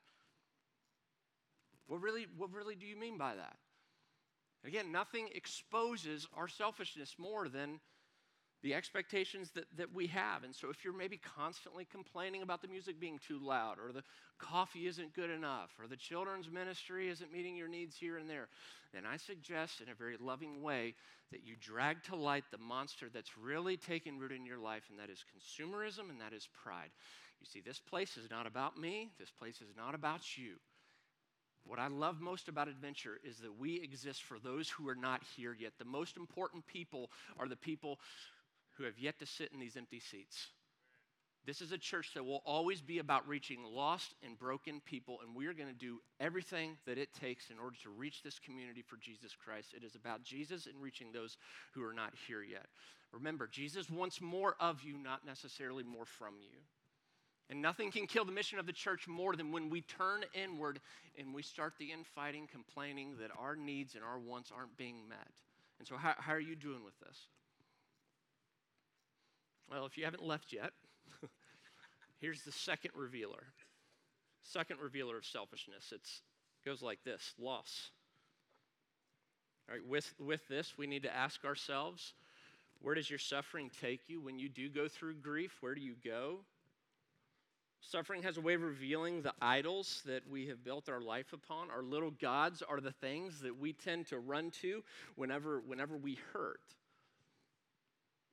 What 1.88 2.00
really, 2.00 2.26
what 2.36 2.52
really 2.52 2.76
do 2.76 2.86
you 2.86 2.96
mean 2.96 3.18
by 3.18 3.34
that? 3.34 3.56
Again, 4.64 4.92
nothing 4.92 5.28
exposes 5.34 6.26
our 6.36 6.48
selfishness 6.48 7.16
more 7.18 7.48
than 7.48 7.80
the 8.62 8.74
expectations 8.74 9.50
that, 9.54 9.64
that 9.76 9.94
we 9.94 10.06
have. 10.08 10.44
And 10.44 10.54
so, 10.54 10.70
if 10.70 10.84
you're 10.84 10.96
maybe 10.96 11.18
constantly 11.18 11.84
complaining 11.84 12.42
about 12.42 12.62
the 12.62 12.68
music 12.68 12.98
being 12.98 13.18
too 13.26 13.38
loud, 13.38 13.76
or 13.78 13.92
the 13.92 14.02
coffee 14.38 14.86
isn't 14.86 15.14
good 15.14 15.30
enough, 15.30 15.70
or 15.80 15.86
the 15.86 15.96
children's 15.96 16.50
ministry 16.50 17.08
isn't 17.08 17.32
meeting 17.32 17.56
your 17.56 17.68
needs 17.68 17.96
here 17.96 18.18
and 18.18 18.28
there, 18.28 18.48
then 18.92 19.04
I 19.04 19.16
suggest 19.16 19.80
in 19.80 19.90
a 19.90 19.94
very 19.94 20.16
loving 20.18 20.62
way 20.62 20.94
that 21.32 21.44
you 21.44 21.54
drag 21.60 22.02
to 22.04 22.16
light 22.16 22.44
the 22.50 22.58
monster 22.58 23.06
that's 23.12 23.36
really 23.36 23.76
taken 23.76 24.18
root 24.18 24.32
in 24.32 24.46
your 24.46 24.58
life, 24.58 24.84
and 24.90 24.98
that 24.98 25.10
is 25.10 25.24
consumerism 25.24 26.10
and 26.10 26.20
that 26.20 26.32
is 26.32 26.48
pride. 26.62 26.90
You 27.40 27.46
see, 27.46 27.60
this 27.60 27.80
place 27.80 28.16
is 28.16 28.30
not 28.30 28.46
about 28.46 28.78
me, 28.78 29.10
this 29.18 29.30
place 29.30 29.60
is 29.60 29.76
not 29.76 29.94
about 29.94 30.36
you. 30.38 30.54
What 31.66 31.80
I 31.80 31.88
love 31.88 32.20
most 32.20 32.48
about 32.48 32.68
adventure 32.68 33.18
is 33.24 33.38
that 33.38 33.58
we 33.58 33.80
exist 33.82 34.22
for 34.22 34.38
those 34.38 34.70
who 34.70 34.88
are 34.88 34.94
not 34.94 35.22
here 35.36 35.54
yet. 35.58 35.72
The 35.78 35.84
most 35.84 36.16
important 36.16 36.64
people 36.66 37.10
are 37.40 37.48
the 37.48 37.56
people 37.56 37.98
who 38.76 38.84
have 38.84 38.98
yet 38.98 39.18
to 39.18 39.26
sit 39.26 39.50
in 39.52 39.60
these 39.60 39.76
empty 39.76 40.00
seats. 40.00 40.48
This 41.46 41.60
is 41.60 41.70
a 41.70 41.78
church 41.78 42.12
that 42.14 42.24
will 42.24 42.42
always 42.44 42.80
be 42.80 42.98
about 42.98 43.28
reaching 43.28 43.62
lost 43.62 44.14
and 44.24 44.36
broken 44.36 44.80
people, 44.84 45.20
and 45.24 45.34
we 45.34 45.46
are 45.46 45.54
going 45.54 45.68
to 45.68 45.78
do 45.78 46.00
everything 46.18 46.76
that 46.86 46.98
it 46.98 47.14
takes 47.14 47.50
in 47.50 47.58
order 47.60 47.76
to 47.84 47.90
reach 47.90 48.24
this 48.24 48.40
community 48.40 48.82
for 48.82 48.96
Jesus 48.96 49.36
Christ. 49.36 49.72
It 49.72 49.84
is 49.84 49.94
about 49.94 50.24
Jesus 50.24 50.66
and 50.66 50.74
reaching 50.82 51.12
those 51.12 51.36
who 51.72 51.84
are 51.84 51.92
not 51.92 52.14
here 52.26 52.42
yet. 52.42 52.66
Remember, 53.12 53.46
Jesus 53.46 53.88
wants 53.88 54.20
more 54.20 54.56
of 54.58 54.82
you, 54.82 54.98
not 54.98 55.24
necessarily 55.24 55.84
more 55.84 56.04
from 56.04 56.34
you. 56.40 56.58
And 57.48 57.62
nothing 57.62 57.92
can 57.92 58.08
kill 58.08 58.24
the 58.24 58.32
mission 58.32 58.58
of 58.58 58.66
the 58.66 58.72
church 58.72 59.06
more 59.06 59.36
than 59.36 59.52
when 59.52 59.70
we 59.70 59.82
turn 59.82 60.24
inward 60.34 60.80
and 61.16 61.32
we 61.32 61.42
start 61.42 61.74
the 61.78 61.92
infighting, 61.92 62.48
complaining 62.50 63.14
that 63.20 63.30
our 63.38 63.54
needs 63.54 63.94
and 63.94 64.02
our 64.02 64.18
wants 64.18 64.50
aren't 64.50 64.76
being 64.76 65.08
met. 65.08 65.30
And 65.78 65.86
so, 65.86 65.96
how, 65.96 66.14
how 66.18 66.32
are 66.32 66.40
you 66.40 66.56
doing 66.56 66.82
with 66.84 66.98
this? 66.98 67.28
Well, 69.70 69.86
if 69.86 69.98
you 69.98 70.04
haven't 70.04 70.24
left 70.24 70.52
yet, 70.52 70.72
here's 72.20 72.42
the 72.42 72.52
second 72.52 72.92
revealer. 72.94 73.44
Second 74.42 74.80
revealer 74.80 75.16
of 75.16 75.24
selfishness. 75.24 75.92
It 75.92 76.02
goes 76.64 76.82
like 76.82 77.02
this 77.04 77.34
loss. 77.38 77.90
All 79.68 79.74
right, 79.74 79.86
with, 79.86 80.14
with 80.20 80.46
this, 80.48 80.78
we 80.78 80.86
need 80.86 81.02
to 81.02 81.14
ask 81.14 81.44
ourselves 81.44 82.14
where 82.80 82.94
does 82.94 83.10
your 83.10 83.18
suffering 83.18 83.70
take 83.80 84.08
you? 84.08 84.20
When 84.20 84.38
you 84.38 84.48
do 84.48 84.68
go 84.68 84.86
through 84.86 85.14
grief, 85.14 85.56
where 85.60 85.74
do 85.74 85.80
you 85.80 85.94
go? 86.04 86.40
Suffering 87.80 88.22
has 88.22 88.36
a 88.36 88.40
way 88.40 88.54
of 88.54 88.62
revealing 88.62 89.22
the 89.22 89.32
idols 89.40 90.02
that 90.06 90.28
we 90.28 90.46
have 90.48 90.64
built 90.64 90.88
our 90.88 91.00
life 91.00 91.32
upon. 91.32 91.70
Our 91.70 91.82
little 91.82 92.10
gods 92.10 92.62
are 92.62 92.80
the 92.80 92.92
things 92.92 93.40
that 93.40 93.56
we 93.56 93.72
tend 93.72 94.06
to 94.08 94.18
run 94.18 94.50
to 94.62 94.82
whenever, 95.14 95.60
whenever 95.60 95.96
we 95.96 96.18
hurt. 96.32 96.60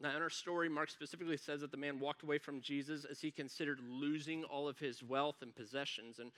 Now, 0.02 0.16
in 0.16 0.22
our 0.22 0.30
story, 0.30 0.68
Mark 0.70 0.90
specifically 0.90 1.38
says 1.38 1.62
that 1.62 1.72
the 1.72 1.78
man 1.78 2.00
walked 2.00 2.24
away 2.24 2.38
from 2.38 2.62
Jesus 2.62 3.06
as 3.06 3.22
he 3.22 3.32
considered 3.32 3.80
losing 3.88 4.44
all 4.44 4.68
of 4.68 4.78
his 4.78 5.02
wealth 5.02 5.38
and 5.42 5.56
possessions. 5.56 6.20
And 6.20 6.32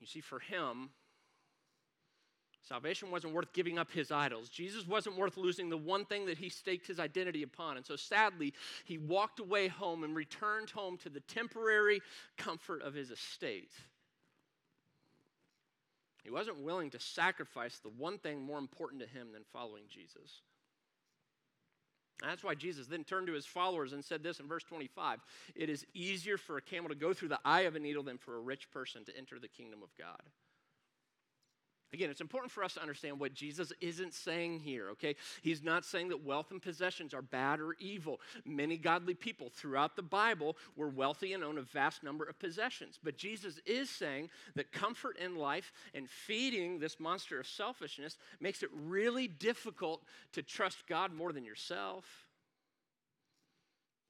you 0.00 0.06
see, 0.06 0.20
for 0.20 0.40
him, 0.40 0.90
salvation 2.66 3.10
wasn't 3.10 3.34
worth 3.34 3.52
giving 3.52 3.78
up 3.78 3.92
his 3.92 4.10
idols. 4.10 4.48
Jesus 4.48 4.86
wasn't 4.86 5.16
worth 5.16 5.36
losing 5.36 5.68
the 5.68 5.76
one 5.76 6.04
thing 6.04 6.26
that 6.26 6.38
he 6.38 6.48
staked 6.48 6.86
his 6.88 6.98
identity 6.98 7.44
upon. 7.44 7.76
And 7.76 7.86
so, 7.86 7.94
sadly, 7.94 8.52
he 8.84 8.98
walked 8.98 9.38
away 9.38 9.68
home 9.68 10.02
and 10.02 10.16
returned 10.16 10.70
home 10.70 10.96
to 10.98 11.08
the 11.08 11.20
temporary 11.20 12.00
comfort 12.36 12.82
of 12.82 12.94
his 12.94 13.10
estate. 13.10 13.72
He 16.24 16.30
wasn't 16.30 16.62
willing 16.62 16.90
to 16.90 17.00
sacrifice 17.00 17.78
the 17.78 17.90
one 17.90 18.18
thing 18.18 18.42
more 18.42 18.58
important 18.58 19.00
to 19.02 19.08
him 19.08 19.28
than 19.32 19.44
following 19.52 19.84
Jesus. 19.88 20.42
That's 22.22 22.42
why 22.42 22.54
Jesus 22.54 22.86
then 22.86 23.04
turned 23.04 23.28
to 23.28 23.32
his 23.32 23.46
followers 23.46 23.92
and 23.92 24.04
said 24.04 24.22
this 24.22 24.40
in 24.40 24.48
verse 24.48 24.64
25 24.64 25.20
It 25.54 25.70
is 25.70 25.86
easier 25.94 26.36
for 26.36 26.56
a 26.56 26.62
camel 26.62 26.88
to 26.88 26.94
go 26.94 27.12
through 27.12 27.28
the 27.28 27.40
eye 27.44 27.62
of 27.62 27.76
a 27.76 27.78
needle 27.78 28.02
than 28.02 28.18
for 28.18 28.36
a 28.36 28.40
rich 28.40 28.70
person 28.70 29.04
to 29.04 29.16
enter 29.16 29.38
the 29.38 29.48
kingdom 29.48 29.82
of 29.82 29.90
God. 29.96 30.22
Again, 31.92 32.10
it's 32.10 32.20
important 32.20 32.52
for 32.52 32.62
us 32.62 32.74
to 32.74 32.82
understand 32.82 33.18
what 33.18 33.32
Jesus 33.32 33.72
isn't 33.80 34.12
saying 34.12 34.60
here, 34.60 34.90
okay? 34.90 35.16
He's 35.42 35.62
not 35.62 35.84
saying 35.84 36.08
that 36.08 36.22
wealth 36.22 36.50
and 36.50 36.60
possessions 36.60 37.14
are 37.14 37.22
bad 37.22 37.60
or 37.60 37.76
evil. 37.78 38.20
Many 38.44 38.76
godly 38.76 39.14
people 39.14 39.48
throughout 39.48 39.96
the 39.96 40.02
Bible 40.02 40.56
were 40.76 40.90
wealthy 40.90 41.32
and 41.32 41.42
owned 41.42 41.58
a 41.58 41.62
vast 41.62 42.02
number 42.02 42.24
of 42.24 42.38
possessions. 42.38 42.98
But 43.02 43.16
Jesus 43.16 43.58
is 43.64 43.88
saying 43.88 44.28
that 44.54 44.70
comfort 44.70 45.16
in 45.18 45.36
life 45.36 45.72
and 45.94 46.08
feeding 46.10 46.78
this 46.78 47.00
monster 47.00 47.40
of 47.40 47.46
selfishness 47.46 48.18
makes 48.38 48.62
it 48.62 48.70
really 48.72 49.26
difficult 49.26 50.02
to 50.32 50.42
trust 50.42 50.86
God 50.86 51.14
more 51.14 51.32
than 51.32 51.44
yourself. 51.44 52.27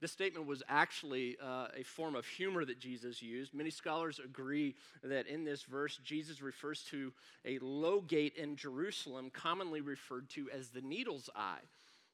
This 0.01 0.13
statement 0.13 0.47
was 0.47 0.63
actually 0.69 1.37
uh, 1.43 1.69
a 1.77 1.83
form 1.83 2.15
of 2.15 2.25
humor 2.25 2.65
that 2.65 2.79
Jesus 2.79 3.21
used. 3.21 3.53
Many 3.53 3.71
scholars 3.71 4.21
agree 4.25 4.77
that 5.03 5.27
in 5.27 5.45
this 5.45 5.65
verse, 5.65 5.99
Jesus 6.05 6.41
refers 6.41 6.83
to 6.91 7.13
a 7.45 7.59
low 7.61 8.01
gate 8.03 8.37
in 8.37 8.55
Jerusalem, 8.55 9.31
commonly 9.31 9.81
referred 9.81 10.29
to 10.31 10.49
as 10.51 10.69
the 10.69 10.83
needle's 10.83 11.29
eye. 11.35 11.63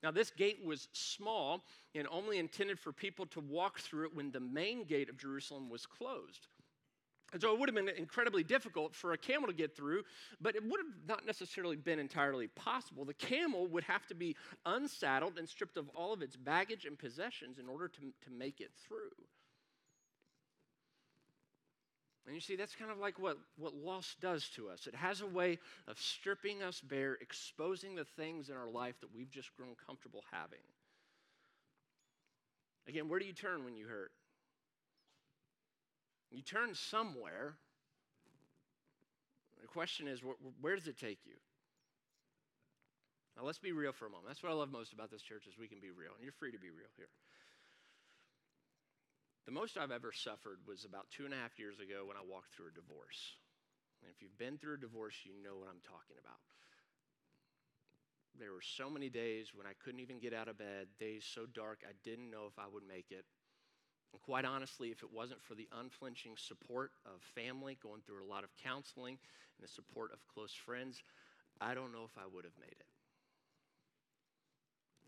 Now, 0.02 0.10
this 0.10 0.30
gate 0.30 0.64
was 0.64 0.88
small 0.92 1.64
and 1.94 2.06
only 2.10 2.38
intended 2.38 2.78
for 2.78 2.92
people 2.92 3.26
to 3.26 3.40
walk 3.40 3.80
through 3.80 4.06
it 4.06 4.14
when 4.14 4.30
the 4.30 4.40
main 4.40 4.84
gate 4.84 5.08
of 5.08 5.18
Jerusalem 5.18 5.68
was 5.68 5.86
closed. 5.86 6.46
And 7.34 7.42
so 7.42 7.52
it 7.52 7.58
would 7.58 7.68
have 7.68 7.74
been 7.74 7.88
incredibly 7.88 8.44
difficult 8.44 8.94
for 8.94 9.12
a 9.12 9.18
camel 9.18 9.48
to 9.48 9.52
get 9.52 9.76
through, 9.76 10.04
but 10.40 10.54
it 10.54 10.62
would 10.62 10.78
have 10.78 11.08
not 11.08 11.26
necessarily 11.26 11.74
been 11.74 11.98
entirely 11.98 12.46
possible. 12.46 13.04
The 13.04 13.12
camel 13.12 13.66
would 13.66 13.82
have 13.82 14.06
to 14.06 14.14
be 14.14 14.36
unsaddled 14.64 15.36
and 15.36 15.48
stripped 15.48 15.76
of 15.76 15.88
all 15.96 16.12
of 16.12 16.22
its 16.22 16.36
baggage 16.36 16.84
and 16.84 16.96
possessions 16.96 17.58
in 17.58 17.68
order 17.68 17.88
to, 17.88 18.00
to 18.00 18.30
make 18.30 18.60
it 18.60 18.70
through. 18.86 19.10
And 22.24 22.36
you 22.36 22.40
see, 22.40 22.54
that's 22.54 22.76
kind 22.76 22.92
of 22.92 22.98
like 22.98 23.18
what, 23.18 23.36
what 23.56 23.74
loss 23.74 24.14
does 24.20 24.48
to 24.50 24.68
us. 24.68 24.86
It 24.86 24.94
has 24.94 25.20
a 25.20 25.26
way 25.26 25.58
of 25.88 25.98
stripping 25.98 26.62
us 26.62 26.80
bare, 26.80 27.18
exposing 27.20 27.96
the 27.96 28.04
things 28.04 28.48
in 28.48 28.54
our 28.54 28.70
life 28.70 28.94
that 29.00 29.12
we've 29.12 29.30
just 29.30 29.54
grown 29.56 29.74
comfortable 29.84 30.22
having. 30.30 30.62
Again, 32.86 33.08
where 33.08 33.18
do 33.18 33.26
you 33.26 33.32
turn 33.32 33.64
when 33.64 33.74
you 33.74 33.88
hurt? 33.88 34.12
You 36.30 36.42
turn 36.42 36.74
somewhere. 36.74 37.54
The 39.60 39.68
question 39.68 40.08
is, 40.08 40.20
where 40.60 40.76
does 40.76 40.88
it 40.88 40.98
take 40.98 41.20
you? 41.24 41.34
Now, 43.36 43.42
let's 43.44 43.58
be 43.58 43.72
real 43.72 43.92
for 43.92 44.06
a 44.06 44.10
moment. 44.10 44.28
That's 44.28 44.42
what 44.42 44.52
I 44.52 44.54
love 44.54 44.70
most 44.70 44.92
about 44.92 45.10
this 45.10 45.22
church 45.22 45.46
is 45.46 45.58
we 45.58 45.66
can 45.66 45.80
be 45.80 45.90
real, 45.90 46.14
and 46.14 46.22
you're 46.22 46.36
free 46.38 46.52
to 46.52 46.58
be 46.58 46.70
real 46.70 46.90
here. 46.96 47.10
The 49.46 49.52
most 49.52 49.76
I've 49.76 49.90
ever 49.90 50.12
suffered 50.12 50.58
was 50.66 50.84
about 50.84 51.10
two 51.10 51.24
and 51.24 51.34
a 51.34 51.36
half 51.36 51.58
years 51.58 51.76
ago 51.80 52.06
when 52.06 52.16
I 52.16 52.24
walked 52.24 52.54
through 52.54 52.72
a 52.72 52.78
divorce. 52.78 53.36
And 54.00 54.10
if 54.14 54.22
you've 54.22 54.38
been 54.38 54.56
through 54.56 54.74
a 54.74 54.86
divorce, 54.86 55.14
you 55.24 55.34
know 55.42 55.56
what 55.58 55.68
I'm 55.68 55.82
talking 55.82 56.16
about. 56.22 56.40
There 58.38 58.52
were 58.52 58.64
so 58.64 58.90
many 58.90 59.10
days 59.10 59.52
when 59.54 59.66
I 59.66 59.74
couldn't 59.84 60.00
even 60.00 60.18
get 60.18 60.34
out 60.34 60.48
of 60.48 60.58
bed, 60.58 60.88
days 60.98 61.24
so 61.26 61.46
dark 61.46 61.82
I 61.86 61.92
didn't 62.02 62.30
know 62.30 62.46
if 62.50 62.58
I 62.58 62.66
would 62.66 62.82
make 62.86 63.10
it. 63.10 63.24
Quite 64.22 64.44
honestly, 64.44 64.90
if 64.90 65.02
it 65.02 65.12
wasn't 65.12 65.42
for 65.42 65.54
the 65.54 65.68
unflinching 65.80 66.32
support 66.36 66.92
of 67.06 67.20
family, 67.34 67.76
going 67.82 68.00
through 68.06 68.24
a 68.24 68.30
lot 68.30 68.44
of 68.44 68.50
counseling, 68.62 69.18
and 69.58 69.68
the 69.68 69.68
support 69.68 70.12
of 70.12 70.18
close 70.32 70.52
friends, 70.52 71.02
I 71.60 71.74
don't 71.74 71.92
know 71.92 72.04
if 72.04 72.16
I 72.16 72.26
would 72.32 72.44
have 72.44 72.56
made 72.60 72.72
it. 72.72 72.86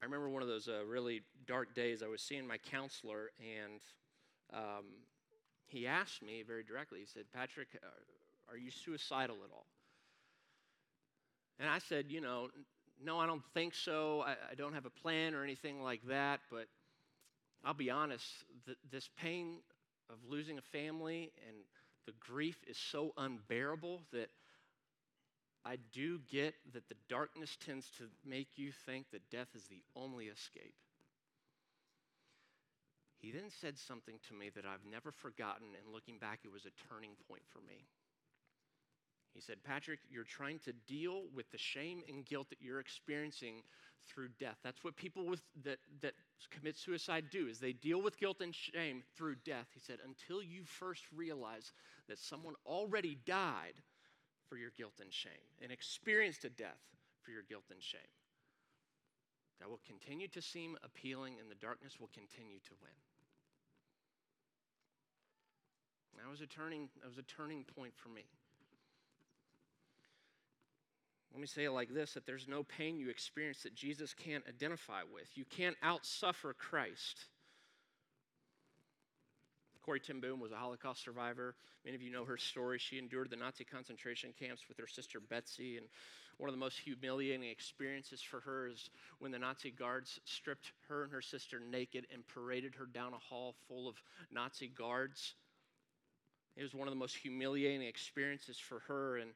I 0.03 0.05
remember 0.05 0.29
one 0.29 0.43
of 0.43 0.49
those 0.49 0.69
uh, 0.69 0.85
really 0.85 1.23
dark 1.47 1.75
days. 1.75 2.03
I 2.03 2.09
was 2.09 2.21
seeing 2.21 2.47
my 2.47 2.59
counselor, 2.59 3.31
and 3.41 3.81
um, 4.53 4.85
he 5.67 5.87
asked 5.87 6.23
me 6.23 6.43
very 6.47 6.63
directly. 6.63 7.01
He 7.01 7.07
said, 7.07 7.25
Patrick, 7.33 7.69
uh, 7.83 8.53
are 8.53 8.57
you 8.57 8.71
suicidal 8.71 9.37
at 9.45 9.51
all? 9.53 9.67
And 11.59 11.69
I 11.69 11.79
said, 11.79 12.07
You 12.09 12.21
know, 12.21 12.51
no, 13.03 13.19
I 13.19 13.27
don't 13.27 13.45
think 13.55 13.75
so. 13.75 14.23
I, 14.27 14.33
I 14.53 14.55
don't 14.55 14.75
have 14.75 14.87
a 14.87 14.91
plan 14.91 15.35
or 15.35 15.43
anything 15.43 15.83
like 15.83 16.03
that, 16.09 16.41
but 16.51 16.67
I'll 17.67 17.75
be 17.75 17.91
honest, 17.91 18.27
th- 18.67 18.79
this 18.91 19.11
pain 19.19 19.59
of 20.11 20.19
losing 20.29 20.59
a 20.59 20.63
family 20.63 21.33
and 21.49 21.57
the 22.07 22.15
grief 22.21 22.59
is 22.69 22.79
so 22.79 23.13
unbearable 23.19 24.03
that 24.13 24.31
I 25.67 25.77
do 25.77 26.21
get 26.21 26.55
that 26.73 26.89
the 26.89 26.97
darkness 27.11 27.57
tends 27.57 27.91
to 27.99 28.11
make 28.25 28.57
you 28.57 28.73
think 28.73 29.11
that 29.11 29.29
death 29.31 29.55
is 29.55 29.67
the 29.67 29.83
only 29.95 30.29
escape. 30.29 30.75
He 33.19 33.31
then 33.33 33.51
said 33.51 33.79
something 33.79 34.19
to 34.29 34.35
me 34.35 34.49
that 34.51 34.65
I've 34.65 34.85
never 34.87 35.11
forgotten, 35.13 35.75
and 35.75 35.93
looking 35.93 36.19
back, 36.19 36.41
it 36.45 36.53
was 36.53 36.67
a 36.67 36.71
turning 36.89 37.17
point 37.29 37.43
for 37.49 37.61
me. 37.61 37.87
He 39.37 39.43
said, 39.43 39.63
Patrick, 39.63 40.01
you're 40.11 40.25
trying 40.25 40.59
to 40.61 40.73
deal 40.87 41.25
with 41.35 41.51
the 41.51 41.59
shame 41.59 42.03
and 42.09 42.25
guilt 42.25 42.49
that 42.49 42.63
you're 42.63 42.81
experiencing 42.81 43.63
through 44.09 44.29
death. 44.41 44.57
That's 44.65 44.83
what 44.83 44.97
people 44.97 45.27
with, 45.27 45.43
that, 45.63 45.77
that 46.01 46.15
commit 46.51 46.79
suicide 46.79 47.27
do, 47.31 47.47
is 47.47 47.59
they 47.59 47.75
deal 47.75 48.01
with 48.01 48.19
guilt 48.19 48.41
and 48.41 48.55
shame 48.55 49.03
through 49.15 49.37
death. 49.45 49.67
He 49.75 49.81
said, 49.81 49.99
until 50.07 50.43
you 50.43 50.65
first 50.65 51.05
realize 51.15 51.73
that 52.09 52.19
someone 52.19 52.55
already 52.65 53.19
died 53.27 53.75
for 54.49 54.57
your 54.57 54.71
guilt 54.71 54.95
and 55.03 55.13
shame 55.13 55.33
and 55.61 55.71
experienced 55.71 56.47
a 56.47 56.49
death 56.49 56.81
for 57.21 57.31
your 57.31 57.43
guilt 57.43 57.65
and 57.71 57.83
shame. 57.83 58.01
That 59.61 59.69
will 59.69 59.81
continue 59.87 60.29
to 60.29 60.41
seem 60.41 60.79
appealing 60.83 61.35
and 61.41 61.51
the 61.51 61.57
darkness 61.57 62.01
will 62.01 62.11
continue 62.15 62.59
to 62.61 62.75
win. 62.81 62.93
That 66.17 66.31
was 66.31 66.41
a 66.41 66.47
turning, 66.47 66.89
that 67.03 67.09
was 67.09 67.19
a 67.19 67.23
turning 67.23 67.65
point 67.65 67.93
for 67.95 68.09
me. 68.09 68.25
Let 71.37 71.43
me 71.43 71.49
say 71.49 71.65
it 71.65 71.71
like 71.73 71.93
this 71.93 72.15
that 72.15 72.25
there's 72.25 72.49
no 72.49 72.63
pain 72.63 72.97
you 72.97 73.11
experience 73.11 73.63
that 73.65 73.75
Jesus 73.75 74.15
can't 74.15 74.43
identify 74.49 75.03
with. 75.13 75.29
You 75.35 75.45
can't 75.45 75.77
outsuffer 75.85 76.57
Christ. 76.57 77.27
Corrie 79.85 80.01
ten 80.01 80.19
Boom 80.19 80.41
was 80.41 80.51
a 80.51 80.57
Holocaust 80.57 81.05
survivor. 81.05 81.55
Many 81.85 81.95
of 81.95 82.01
you 82.01 82.11
know 82.11 82.25
her 82.25 82.39
story. 82.39 82.79
She 82.79 82.97
endured 82.97 83.29
the 83.29 83.37
Nazi 83.37 83.65
concentration 83.65 84.33
camps 84.41 84.63
with 84.67 84.79
her 84.79 84.87
sister 84.87 85.21
Betsy, 85.21 85.77
and 85.77 85.85
one 86.39 86.49
of 86.49 86.55
the 86.55 86.59
most 86.59 86.79
humiliating 86.79 87.51
experiences 87.51 88.23
for 88.23 88.41
her 88.41 88.69
is 88.69 88.89
when 89.19 89.31
the 89.31 89.39
Nazi 89.39 89.71
guards 89.71 90.19
stripped 90.25 90.73
her 90.89 91.05
and 91.05 91.13
her 91.13 91.21
sister 91.21 91.61
naked 91.61 92.07
and 92.15 92.27
paraded 92.29 92.75
her 92.77 92.87
down 92.87 93.13
a 93.13 93.19
hall 93.19 93.55
full 93.69 93.91
of 93.91 93.97
Nazi 94.33 94.69
guards. 94.69 95.35
It 96.57 96.63
was 96.63 96.75
one 96.75 96.89
of 96.89 96.95
the 96.95 96.99
most 96.99 97.15
humiliating 97.15 97.83
experiences 97.83 98.59
for 98.59 98.79
her, 98.89 99.19
and 99.19 99.33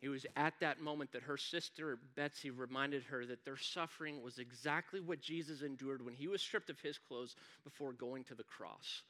it 0.00 0.08
was 0.08 0.24
at 0.36 0.54
that 0.60 0.80
moment 0.80 1.12
that 1.12 1.22
her 1.22 1.36
sister 1.36 1.98
Betsy 2.14 2.50
reminded 2.50 3.02
her 3.04 3.26
that 3.26 3.44
their 3.44 3.56
suffering 3.56 4.22
was 4.22 4.38
exactly 4.38 5.00
what 5.00 5.20
Jesus 5.20 5.62
endured 5.62 6.04
when 6.04 6.14
he 6.14 6.28
was 6.28 6.40
stripped 6.40 6.70
of 6.70 6.80
his 6.80 6.98
clothes 6.98 7.34
before 7.64 7.92
going 7.92 8.22
to 8.24 8.34
the 8.36 8.44
cross. 8.44 9.02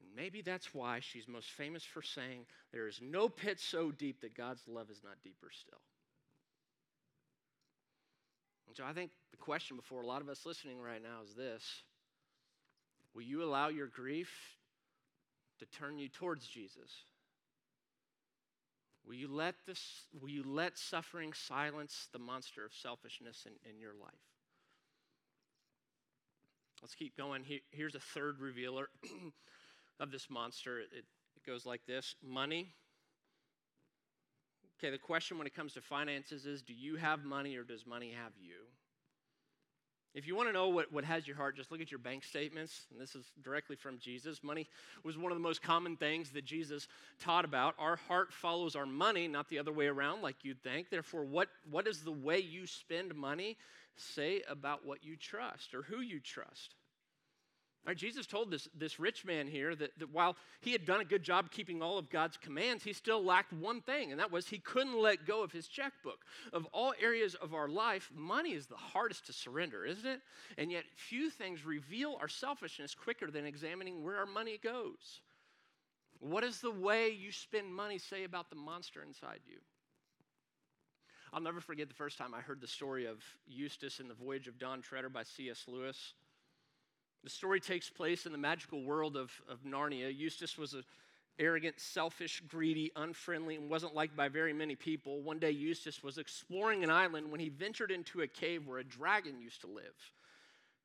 And 0.00 0.08
maybe 0.14 0.40
that's 0.40 0.72
why 0.72 1.00
she's 1.00 1.26
most 1.26 1.50
famous 1.50 1.84
for 1.84 2.02
saying, 2.02 2.46
There 2.72 2.86
is 2.86 3.00
no 3.02 3.28
pit 3.28 3.58
so 3.58 3.90
deep 3.90 4.20
that 4.20 4.36
God's 4.36 4.62
love 4.68 4.88
is 4.88 5.00
not 5.02 5.14
deeper 5.24 5.50
still. 5.52 5.80
And 8.68 8.76
so 8.76 8.84
I 8.84 8.92
think 8.92 9.10
the 9.32 9.36
question 9.36 9.76
before 9.76 10.02
a 10.02 10.06
lot 10.06 10.22
of 10.22 10.28
us 10.28 10.46
listening 10.46 10.80
right 10.80 11.02
now 11.02 11.22
is 11.24 11.34
this 11.34 11.64
Will 13.14 13.22
you 13.22 13.42
allow 13.42 13.68
your 13.68 13.88
grief 13.88 14.30
to 15.58 15.66
turn 15.66 15.98
you 15.98 16.08
towards 16.08 16.46
Jesus? 16.46 16.90
Will 19.06 19.14
you 19.14 19.28
let 19.28 19.54
this 19.66 20.06
will 20.20 20.28
you 20.28 20.42
let 20.44 20.78
suffering 20.78 21.32
silence 21.32 22.08
the 22.12 22.18
monster 22.18 22.64
of 22.64 22.72
selfishness 22.72 23.46
in, 23.46 23.70
in 23.70 23.80
your 23.80 23.94
life? 23.94 24.12
Let's 26.82 26.94
keep 26.94 27.16
going. 27.16 27.44
here's 27.70 27.94
a 27.94 28.00
third 28.00 28.40
revealer 28.40 28.88
of 30.00 30.10
this 30.10 30.30
monster. 30.30 30.80
It, 30.80 30.88
it 30.92 31.04
goes 31.46 31.66
like 31.66 31.82
this 31.86 32.14
money. 32.22 32.74
Okay, 34.78 34.90
the 34.90 34.98
question 34.98 35.36
when 35.36 35.46
it 35.46 35.54
comes 35.54 35.74
to 35.74 35.82
finances 35.82 36.46
is 36.46 36.62
do 36.62 36.72
you 36.72 36.96
have 36.96 37.22
money 37.24 37.56
or 37.56 37.64
does 37.64 37.84
money 37.86 38.12
have 38.12 38.32
you? 38.40 38.69
If 40.14 40.26
you 40.26 40.34
want 40.34 40.48
to 40.48 40.52
know 40.52 40.68
what, 40.68 40.92
what 40.92 41.04
has 41.04 41.26
your 41.26 41.36
heart, 41.36 41.56
just 41.56 41.70
look 41.70 41.80
at 41.80 41.90
your 41.92 42.00
bank 42.00 42.24
statements. 42.24 42.86
And 42.90 43.00
this 43.00 43.14
is 43.14 43.24
directly 43.44 43.76
from 43.76 43.98
Jesus. 43.98 44.42
Money 44.42 44.66
was 45.04 45.16
one 45.16 45.30
of 45.30 45.38
the 45.38 45.42
most 45.42 45.62
common 45.62 45.96
things 45.96 46.30
that 46.30 46.44
Jesus 46.44 46.88
taught 47.20 47.44
about. 47.44 47.74
Our 47.78 47.96
heart 47.96 48.32
follows 48.32 48.74
our 48.74 48.86
money, 48.86 49.28
not 49.28 49.48
the 49.48 49.58
other 49.60 49.72
way 49.72 49.86
around, 49.86 50.22
like 50.22 50.36
you'd 50.42 50.62
think. 50.62 50.90
Therefore, 50.90 51.24
what, 51.24 51.48
what 51.70 51.84
does 51.84 52.02
the 52.02 52.12
way 52.12 52.40
you 52.40 52.66
spend 52.66 53.14
money 53.14 53.56
say 53.96 54.42
about 54.48 54.84
what 54.84 55.04
you 55.04 55.16
trust 55.16 55.74
or 55.74 55.82
who 55.82 56.00
you 56.00 56.18
trust? 56.18 56.74
Right, 57.86 57.96
Jesus 57.96 58.26
told 58.26 58.50
this, 58.50 58.68
this 58.76 59.00
rich 59.00 59.24
man 59.24 59.46
here 59.46 59.74
that, 59.74 59.98
that 59.98 60.10
while 60.12 60.36
he 60.60 60.72
had 60.72 60.84
done 60.84 61.00
a 61.00 61.04
good 61.04 61.22
job 61.22 61.50
keeping 61.50 61.80
all 61.80 61.96
of 61.96 62.10
God's 62.10 62.36
commands, 62.36 62.84
he 62.84 62.92
still 62.92 63.24
lacked 63.24 63.54
one 63.54 63.80
thing, 63.80 64.10
and 64.10 64.20
that 64.20 64.30
was 64.30 64.46
he 64.46 64.58
couldn't 64.58 65.00
let 65.00 65.26
go 65.26 65.42
of 65.42 65.50
his 65.50 65.66
checkbook. 65.66 66.26
Of 66.52 66.66
all 66.72 66.92
areas 67.00 67.34
of 67.36 67.54
our 67.54 67.68
life, 67.68 68.10
money 68.14 68.50
is 68.50 68.66
the 68.66 68.76
hardest 68.76 69.26
to 69.26 69.32
surrender, 69.32 69.86
isn't 69.86 70.06
it? 70.06 70.20
And 70.58 70.70
yet, 70.70 70.84
few 70.94 71.30
things 71.30 71.64
reveal 71.64 72.18
our 72.20 72.28
selfishness 72.28 72.94
quicker 72.94 73.30
than 73.30 73.46
examining 73.46 74.04
where 74.04 74.18
our 74.18 74.26
money 74.26 74.60
goes. 74.62 75.22
What 76.18 76.42
does 76.42 76.60
the 76.60 76.70
way 76.70 77.08
you 77.08 77.32
spend 77.32 77.74
money 77.74 77.96
say 77.96 78.24
about 78.24 78.50
the 78.50 78.56
monster 78.56 79.02
inside 79.02 79.40
you? 79.46 79.56
I'll 81.32 81.40
never 81.40 81.60
forget 81.60 81.88
the 81.88 81.94
first 81.94 82.18
time 82.18 82.34
I 82.34 82.40
heard 82.40 82.60
the 82.60 82.66
story 82.66 83.06
of 83.06 83.22
Eustace 83.46 84.00
and 84.00 84.10
the 84.10 84.14
Voyage 84.14 84.48
of 84.48 84.58
Dawn 84.58 84.82
Treader 84.82 85.08
by 85.08 85.22
C.S. 85.22 85.64
Lewis. 85.66 86.12
The 87.22 87.30
story 87.30 87.60
takes 87.60 87.90
place 87.90 88.26
in 88.26 88.32
the 88.32 88.38
magical 88.38 88.82
world 88.82 89.16
of, 89.16 89.30
of 89.48 89.62
Narnia. 89.64 90.16
Eustace 90.16 90.56
was 90.56 90.74
an 90.74 90.84
arrogant, 91.38 91.78
selfish, 91.78 92.42
greedy, 92.48 92.90
unfriendly, 92.96 93.56
and 93.56 93.68
wasn't 93.68 93.94
liked 93.94 94.16
by 94.16 94.28
very 94.28 94.52
many 94.52 94.74
people. 94.74 95.20
One 95.20 95.38
day, 95.38 95.50
Eustace 95.50 96.02
was 96.02 96.18
exploring 96.18 96.84
an 96.84 96.90
island 96.90 97.30
when 97.30 97.40
he 97.40 97.48
ventured 97.48 97.90
into 97.90 98.22
a 98.22 98.26
cave 98.26 98.66
where 98.66 98.78
a 98.78 98.84
dragon 98.84 99.40
used 99.40 99.60
to 99.62 99.66
live. 99.66 100.12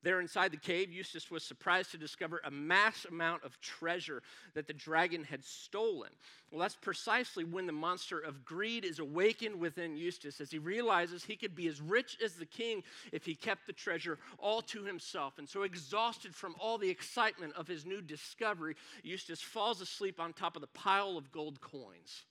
There 0.02 0.20
inside 0.20 0.52
the 0.52 0.56
cave, 0.56 0.92
Eustace 0.92 1.30
was 1.30 1.42
surprised 1.42 1.90
to 1.90 1.98
discover 1.98 2.40
a 2.44 2.50
mass 2.50 3.06
amount 3.06 3.42
of 3.44 3.60
treasure 3.60 4.22
that 4.54 4.68
the 4.68 4.72
dragon 4.72 5.24
had 5.24 5.44
stolen. 5.44 6.10
Well, 6.50 6.60
that's 6.60 6.76
precisely 6.76 7.42
when 7.42 7.66
the 7.66 7.72
monster 7.72 8.20
of 8.20 8.44
greed 8.44 8.84
is 8.84 9.00
awakened 9.00 9.58
within 9.58 9.96
Eustace 9.96 10.40
as 10.40 10.50
he 10.50 10.58
realizes 10.58 11.24
he 11.24 11.34
could 11.34 11.56
be 11.56 11.66
as 11.66 11.80
rich 11.80 12.18
as 12.22 12.34
the 12.34 12.46
king 12.46 12.84
if 13.10 13.24
he 13.24 13.34
kept 13.34 13.66
the 13.66 13.72
treasure 13.72 14.18
all 14.38 14.62
to 14.62 14.84
himself. 14.84 15.38
And 15.38 15.48
so, 15.48 15.62
exhausted 15.62 16.34
from 16.34 16.54
all 16.60 16.78
the 16.78 16.90
excitement 16.90 17.54
of 17.54 17.66
his 17.66 17.84
new 17.84 18.00
discovery, 18.00 18.76
Eustace 19.02 19.42
falls 19.42 19.80
asleep 19.80 20.20
on 20.20 20.32
top 20.32 20.56
of 20.56 20.60
the 20.60 20.68
pile 20.68 21.16
of 21.16 21.32
gold 21.32 21.60
coins. 21.60 22.22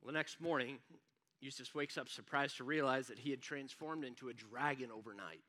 Well, 0.00 0.12
the 0.12 0.18
next 0.18 0.40
morning, 0.40 0.78
Eustace 1.44 1.74
wakes 1.74 1.98
up 1.98 2.08
surprised 2.08 2.56
to 2.56 2.64
realize 2.64 3.08
that 3.08 3.18
he 3.18 3.30
had 3.30 3.42
transformed 3.42 4.02
into 4.02 4.30
a 4.30 4.32
dragon 4.32 4.88
overnight. 4.90 5.44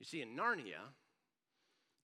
You 0.00 0.06
see, 0.06 0.20
in 0.20 0.36
Narnia, 0.36 0.82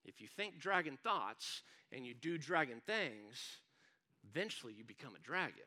if 0.04 0.20
you 0.20 0.28
think 0.28 0.60
dragon 0.60 0.96
thoughts 1.02 1.62
and 1.90 2.06
you 2.06 2.14
do 2.14 2.38
dragon 2.38 2.80
things, 2.86 3.58
eventually 4.30 4.72
you 4.72 4.84
become 4.84 5.16
a 5.16 5.26
dragon. 5.26 5.64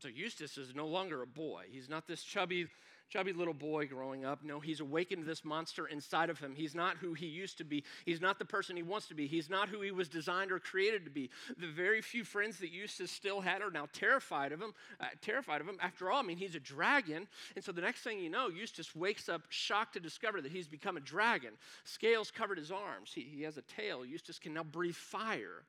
So 0.00 0.08
Eustace 0.08 0.58
is 0.58 0.74
no 0.74 0.88
longer 0.88 1.22
a 1.22 1.26
boy. 1.26 1.66
He's 1.70 1.88
not 1.88 2.08
this 2.08 2.24
chubby 2.24 2.66
chubby 3.12 3.32
little 3.34 3.52
boy 3.52 3.86
growing 3.86 4.24
up. 4.24 4.42
No, 4.42 4.58
he's 4.58 4.80
awakened 4.80 5.26
this 5.26 5.44
monster 5.44 5.86
inside 5.86 6.30
of 6.30 6.38
him. 6.38 6.54
He's 6.56 6.74
not 6.74 6.96
who 6.96 7.12
he 7.12 7.26
used 7.26 7.58
to 7.58 7.64
be. 7.64 7.84
He's 8.06 8.22
not 8.22 8.38
the 8.38 8.44
person 8.46 8.74
he 8.74 8.82
wants 8.82 9.06
to 9.08 9.14
be. 9.14 9.26
He's 9.26 9.50
not 9.50 9.68
who 9.68 9.82
he 9.82 9.90
was 9.90 10.08
designed 10.08 10.50
or 10.50 10.58
created 10.58 11.04
to 11.04 11.10
be. 11.10 11.28
The 11.58 11.66
very 11.66 12.00
few 12.00 12.24
friends 12.24 12.58
that 12.60 12.72
Eustace 12.72 13.10
still 13.10 13.42
had 13.42 13.60
are 13.60 13.70
now 13.70 13.86
terrified 13.92 14.52
of 14.52 14.62
him. 14.62 14.72
Uh, 14.98 15.06
terrified 15.20 15.60
of 15.60 15.68
him. 15.68 15.76
After 15.82 16.10
all, 16.10 16.20
I 16.20 16.22
mean, 16.22 16.38
he's 16.38 16.54
a 16.54 16.60
dragon. 16.60 17.28
And 17.54 17.62
so 17.62 17.70
the 17.70 17.82
next 17.82 18.00
thing 18.00 18.18
you 18.18 18.30
know, 18.30 18.48
Eustace 18.48 18.96
wakes 18.96 19.28
up 19.28 19.42
shocked 19.50 19.92
to 19.92 20.00
discover 20.00 20.40
that 20.40 20.50
he's 20.50 20.68
become 20.68 20.96
a 20.96 21.00
dragon. 21.00 21.50
Scales 21.84 22.30
covered 22.30 22.56
his 22.56 22.70
arms. 22.70 23.12
He, 23.14 23.20
he 23.20 23.42
has 23.42 23.58
a 23.58 23.62
tail. 23.62 24.06
Eustace 24.06 24.38
can 24.38 24.54
now 24.54 24.64
breathe 24.64 24.94
fire. 24.94 25.64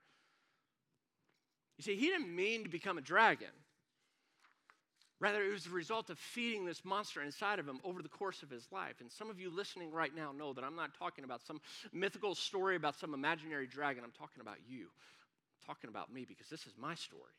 You 1.78 1.84
see, 1.84 1.96
he 1.98 2.08
didn't 2.08 2.34
mean 2.34 2.64
to 2.64 2.70
become 2.70 2.98
a 2.98 3.02
dragon. 3.02 3.50
Rather, 5.24 5.42
it 5.42 5.54
was 5.54 5.64
the 5.64 5.70
result 5.70 6.10
of 6.10 6.20
feeding 6.20 6.66
this 6.66 6.84
monster 6.84 7.22
inside 7.22 7.58
of 7.58 7.66
him 7.66 7.80
over 7.86 8.02
the 8.02 8.10
course 8.10 8.44
of 8.44 8.50
his 8.50 8.68
life. 8.74 8.96
And 9.00 9.10
some 9.10 9.30
of 9.30 9.40
you 9.40 9.50
listening 9.50 9.90
right 9.90 10.14
now 10.14 10.34
know 10.34 10.52
that 10.52 10.66
I'm 10.66 10.76
not 10.76 10.94
talking 11.00 11.24
about 11.24 11.42
some 11.42 11.62
mythical 11.94 12.36
story 12.36 12.76
about 12.76 13.00
some 13.00 13.14
imaginary 13.14 13.66
dragon. 13.66 14.04
I'm 14.04 14.12
talking 14.12 14.42
about 14.42 14.58
you. 14.68 14.82
I'm 14.82 15.66
talking 15.66 15.90
about 15.90 16.14
me 16.14 16.26
because 16.28 16.50
this 16.50 16.68
is 16.68 16.74
my 16.78 16.94
story. 16.96 17.32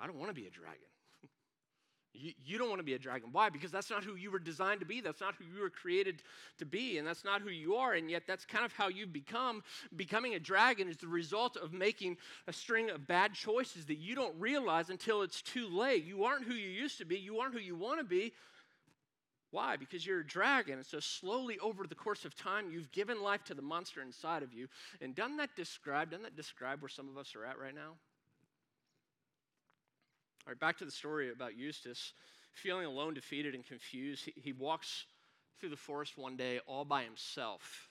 I 0.00 0.06
don't 0.06 0.16
want 0.16 0.30
to 0.30 0.40
be 0.40 0.46
a 0.46 0.50
dragon. 0.50 0.78
You, 2.14 2.32
you 2.44 2.58
don't 2.58 2.68
want 2.68 2.80
to 2.80 2.84
be 2.84 2.94
a 2.94 2.98
dragon. 2.98 3.28
Why? 3.32 3.48
Because 3.48 3.70
that's 3.70 3.90
not 3.90 4.02
who 4.02 4.16
you 4.16 4.30
were 4.30 4.38
designed 4.38 4.80
to 4.80 4.86
be. 4.86 5.00
That's 5.00 5.20
not 5.20 5.34
who 5.34 5.44
you 5.44 5.62
were 5.62 5.70
created 5.70 6.22
to 6.58 6.64
be. 6.64 6.98
And 6.98 7.06
that's 7.06 7.24
not 7.24 7.42
who 7.42 7.50
you 7.50 7.76
are. 7.76 7.94
And 7.94 8.10
yet, 8.10 8.24
that's 8.26 8.44
kind 8.44 8.64
of 8.64 8.72
how 8.72 8.88
you 8.88 9.06
become. 9.06 9.62
Becoming 9.94 10.34
a 10.34 10.40
dragon 10.40 10.88
is 10.88 10.96
the 10.96 11.08
result 11.08 11.56
of 11.56 11.72
making 11.72 12.16
a 12.46 12.52
string 12.52 12.90
of 12.90 13.06
bad 13.06 13.34
choices 13.34 13.86
that 13.86 13.98
you 13.98 14.14
don't 14.14 14.34
realize 14.38 14.90
until 14.90 15.22
it's 15.22 15.42
too 15.42 15.68
late. 15.68 16.04
You 16.04 16.24
aren't 16.24 16.44
who 16.44 16.54
you 16.54 16.68
used 16.68 16.98
to 16.98 17.04
be. 17.04 17.18
You 17.18 17.38
aren't 17.38 17.54
who 17.54 17.60
you 17.60 17.76
want 17.76 18.00
to 18.00 18.04
be. 18.04 18.32
Why? 19.50 19.76
Because 19.76 20.04
you're 20.04 20.20
a 20.20 20.26
dragon. 20.26 20.74
And 20.74 20.86
so, 20.86 21.00
slowly 21.00 21.58
over 21.60 21.86
the 21.86 21.94
course 21.94 22.24
of 22.24 22.36
time, 22.36 22.70
you've 22.70 22.92
given 22.92 23.22
life 23.22 23.44
to 23.44 23.54
the 23.54 23.62
monster 23.62 24.02
inside 24.02 24.42
of 24.42 24.52
you. 24.52 24.68
And 25.00 25.14
doesn't 25.14 25.38
that 25.38 25.56
describe, 25.56 26.10
doesn't 26.10 26.24
that 26.24 26.36
describe 26.36 26.82
where 26.82 26.88
some 26.88 27.08
of 27.08 27.16
us 27.16 27.34
are 27.34 27.44
at 27.44 27.58
right 27.58 27.74
now? 27.74 27.94
All 30.48 30.52
right, 30.52 30.60
back 30.60 30.78
to 30.78 30.86
the 30.86 30.90
story 30.90 31.30
about 31.30 31.58
Eustace. 31.58 32.14
Feeling 32.54 32.86
alone, 32.86 33.12
defeated, 33.12 33.54
and 33.54 33.66
confused, 33.66 34.24
he, 34.24 34.32
he 34.34 34.52
walks 34.54 35.04
through 35.60 35.68
the 35.68 35.76
forest 35.76 36.16
one 36.16 36.38
day 36.38 36.58
all 36.66 36.86
by 36.86 37.02
himself. 37.02 37.90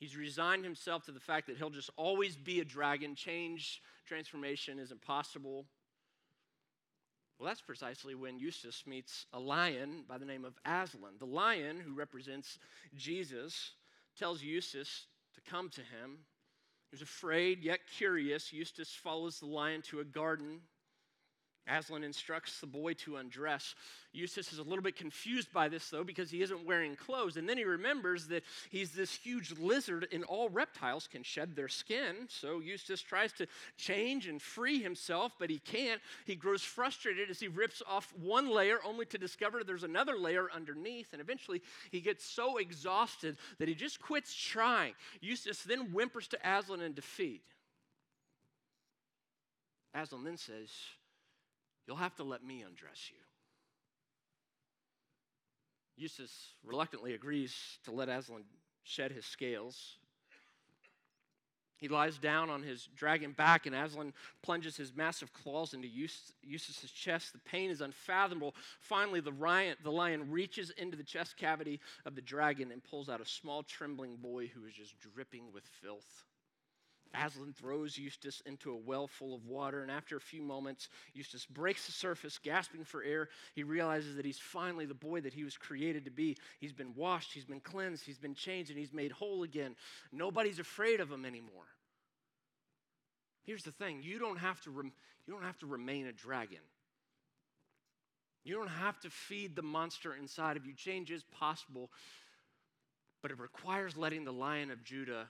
He's 0.00 0.16
resigned 0.16 0.64
himself 0.64 1.04
to 1.04 1.12
the 1.12 1.20
fact 1.20 1.46
that 1.46 1.56
he'll 1.56 1.70
just 1.70 1.90
always 1.96 2.34
be 2.34 2.58
a 2.58 2.64
dragon. 2.64 3.14
Change, 3.14 3.80
transformation 4.08 4.80
is 4.80 4.90
impossible. 4.90 5.66
Well, 7.38 7.46
that's 7.46 7.60
precisely 7.60 8.16
when 8.16 8.40
Eustace 8.40 8.82
meets 8.84 9.26
a 9.32 9.38
lion 9.38 10.02
by 10.08 10.18
the 10.18 10.26
name 10.26 10.44
of 10.44 10.58
Aslan. 10.64 11.12
The 11.20 11.26
lion, 11.26 11.78
who 11.78 11.94
represents 11.94 12.58
Jesus, 12.96 13.70
tells 14.18 14.42
Eustace 14.42 15.06
to 15.36 15.40
come 15.48 15.68
to 15.68 15.80
him. 15.80 16.18
He 16.90 16.94
was 16.96 17.02
afraid 17.02 17.62
yet 17.62 17.80
curious. 17.96 18.52
Eustace 18.52 18.90
follows 19.00 19.38
the 19.38 19.46
lion 19.46 19.80
to 19.82 20.00
a 20.00 20.04
garden 20.04 20.58
Aslan 21.68 22.04
instructs 22.04 22.60
the 22.60 22.66
boy 22.66 22.94
to 22.94 23.16
undress. 23.16 23.74
Eustace 24.12 24.52
is 24.52 24.58
a 24.58 24.62
little 24.62 24.82
bit 24.82 24.96
confused 24.96 25.52
by 25.52 25.68
this, 25.68 25.90
though, 25.90 26.04
because 26.04 26.30
he 26.30 26.42
isn't 26.42 26.64
wearing 26.64 26.96
clothes. 26.96 27.36
And 27.36 27.48
then 27.48 27.58
he 27.58 27.64
remembers 27.64 28.28
that 28.28 28.44
he's 28.70 28.92
this 28.92 29.12
huge 29.12 29.52
lizard, 29.58 30.06
and 30.12 30.24
all 30.24 30.48
reptiles 30.48 31.08
can 31.08 31.22
shed 31.22 31.56
their 31.56 31.68
skin. 31.68 32.28
So 32.28 32.60
Eustace 32.60 33.02
tries 33.02 33.32
to 33.34 33.46
change 33.76 34.26
and 34.26 34.40
free 34.40 34.80
himself, 34.80 35.32
but 35.38 35.50
he 35.50 35.58
can't. 35.58 36.00
He 36.24 36.36
grows 36.36 36.62
frustrated 36.62 37.30
as 37.30 37.40
he 37.40 37.48
rips 37.48 37.82
off 37.88 38.12
one 38.16 38.48
layer, 38.48 38.78
only 38.84 39.06
to 39.06 39.18
discover 39.18 39.64
there's 39.64 39.84
another 39.84 40.16
layer 40.16 40.48
underneath. 40.54 41.12
And 41.12 41.20
eventually, 41.20 41.62
he 41.90 42.00
gets 42.00 42.24
so 42.24 42.58
exhausted 42.58 43.36
that 43.58 43.68
he 43.68 43.74
just 43.74 44.00
quits 44.00 44.34
trying. 44.34 44.94
Eustace 45.20 45.62
then 45.62 45.90
whimpers 45.90 46.28
to 46.28 46.38
Aslan 46.44 46.80
in 46.80 46.92
defeat. 46.92 47.42
Aslan 49.94 50.24
then 50.24 50.36
says, 50.36 50.70
You'll 51.86 51.96
have 51.96 52.16
to 52.16 52.24
let 52.24 52.44
me 52.44 52.62
undress 52.62 53.10
you. 53.10 53.18
Eustace 55.96 56.52
reluctantly 56.64 57.14
agrees 57.14 57.54
to 57.84 57.90
let 57.90 58.08
Aslan 58.08 58.42
shed 58.84 59.12
his 59.12 59.24
scales. 59.24 59.96
He 61.78 61.88
lies 61.88 62.16
down 62.16 62.48
on 62.48 62.62
his 62.62 62.88
dragon 62.96 63.32
back, 63.32 63.66
and 63.66 63.74
Aslan 63.74 64.14
plunges 64.42 64.76
his 64.76 64.94
massive 64.94 65.32
claws 65.34 65.74
into 65.74 65.86
Eustace's 65.88 66.90
chest. 66.90 67.32
The 67.34 67.38
pain 67.40 67.70
is 67.70 67.82
unfathomable. 67.82 68.54
Finally, 68.80 69.20
the 69.20 69.76
the 69.82 69.90
lion 69.90 70.30
reaches 70.30 70.70
into 70.70 70.96
the 70.96 71.04
chest 71.04 71.36
cavity 71.36 71.80
of 72.06 72.14
the 72.14 72.22
dragon 72.22 72.72
and 72.72 72.82
pulls 72.82 73.10
out 73.10 73.20
a 73.20 73.26
small, 73.26 73.62
trembling 73.62 74.16
boy 74.16 74.46
who 74.46 74.64
is 74.64 74.72
just 74.72 74.98
dripping 74.98 75.52
with 75.52 75.64
filth. 75.82 76.24
Aslan 77.14 77.52
throws 77.52 77.96
Eustace 77.96 78.42
into 78.46 78.72
a 78.72 78.76
well 78.76 79.06
full 79.06 79.34
of 79.34 79.46
water, 79.46 79.82
and 79.82 79.90
after 79.90 80.16
a 80.16 80.20
few 80.20 80.42
moments, 80.42 80.88
Eustace 81.14 81.46
breaks 81.46 81.86
the 81.86 81.92
surface, 81.92 82.38
gasping 82.38 82.84
for 82.84 83.02
air. 83.02 83.28
He 83.54 83.62
realizes 83.62 84.16
that 84.16 84.24
he's 84.24 84.38
finally 84.38 84.86
the 84.86 84.94
boy 84.94 85.20
that 85.22 85.32
he 85.32 85.44
was 85.44 85.56
created 85.56 86.04
to 86.04 86.10
be. 86.10 86.36
He's 86.60 86.72
been 86.72 86.94
washed, 86.94 87.32
he's 87.32 87.44
been 87.44 87.60
cleansed, 87.60 88.04
he's 88.04 88.18
been 88.18 88.34
changed, 88.34 88.70
and 88.70 88.78
he's 88.78 88.92
made 88.92 89.12
whole 89.12 89.42
again. 89.42 89.76
Nobody's 90.12 90.58
afraid 90.58 91.00
of 91.00 91.10
him 91.10 91.24
anymore. 91.24 91.66
Here's 93.44 93.62
the 93.62 93.72
thing 93.72 94.00
you 94.02 94.18
don't 94.18 94.38
have 94.38 94.60
to, 94.62 94.70
rem- 94.70 94.92
you 95.26 95.32
don't 95.32 95.44
have 95.44 95.58
to 95.58 95.66
remain 95.66 96.06
a 96.06 96.12
dragon. 96.12 96.58
You 98.44 98.54
don't 98.54 98.68
have 98.68 99.00
to 99.00 99.10
feed 99.10 99.56
the 99.56 99.62
monster 99.62 100.14
inside 100.14 100.56
of 100.56 100.66
you. 100.66 100.72
Change 100.72 101.10
is 101.10 101.24
possible, 101.24 101.90
but 103.22 103.32
it 103.32 103.40
requires 103.40 103.96
letting 103.96 104.24
the 104.24 104.32
lion 104.32 104.70
of 104.70 104.84
Judah 104.84 105.28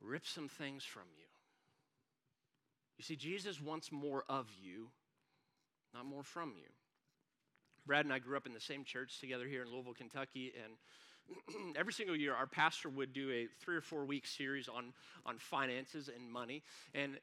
rip 0.00 0.26
some 0.26 0.48
things 0.48 0.84
from 0.84 1.04
you. 1.16 1.24
You 2.98 3.04
see, 3.04 3.16
Jesus 3.16 3.60
wants 3.60 3.92
more 3.92 4.24
of 4.28 4.46
you, 4.60 4.88
not 5.94 6.06
more 6.06 6.22
from 6.22 6.54
you. 6.56 6.68
Brad 7.86 8.04
and 8.04 8.12
I 8.12 8.18
grew 8.18 8.36
up 8.36 8.46
in 8.46 8.52
the 8.52 8.60
same 8.60 8.84
church 8.84 9.20
together 9.20 9.46
here 9.46 9.62
in 9.62 9.70
Louisville, 9.70 9.94
Kentucky, 9.94 10.52
and 10.64 11.74
every 11.76 11.92
single 11.92 12.16
year 12.16 12.34
our 12.34 12.46
pastor 12.46 12.88
would 12.88 13.12
do 13.12 13.30
a 13.30 13.46
three 13.60 13.76
or 13.76 13.80
four 13.80 14.04
week 14.04 14.26
series 14.26 14.68
on, 14.68 14.92
on 15.24 15.38
finances 15.38 16.08
and 16.14 16.30
money. 16.30 16.62
And 16.94 17.18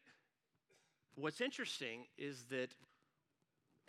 what's 1.15 1.41
interesting 1.41 2.05
is 2.17 2.43
that 2.49 2.69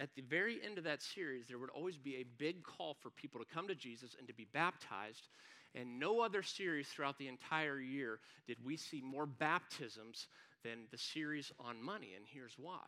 at 0.00 0.14
the 0.16 0.22
very 0.22 0.58
end 0.64 0.78
of 0.78 0.84
that 0.84 1.02
series, 1.02 1.46
there 1.46 1.58
would 1.58 1.70
always 1.70 1.96
be 1.96 2.16
a 2.16 2.24
big 2.38 2.64
call 2.64 2.94
for 2.94 3.10
people 3.10 3.40
to 3.40 3.46
come 3.46 3.68
to 3.68 3.74
Jesus 3.74 4.16
and 4.18 4.26
to 4.26 4.34
be 4.34 4.46
baptized. 4.52 5.28
And 5.74 5.98
no 5.98 6.20
other 6.20 6.42
series 6.42 6.86
throughout 6.88 7.18
the 7.18 7.28
entire 7.28 7.80
year 7.80 8.20
did 8.46 8.58
we 8.64 8.76
see 8.76 9.02
more 9.02 9.26
baptisms 9.26 10.28
than 10.62 10.86
the 10.90 10.98
series 10.98 11.52
on 11.58 11.82
money. 11.82 12.12
And 12.16 12.24
here's 12.26 12.54
why. 12.56 12.80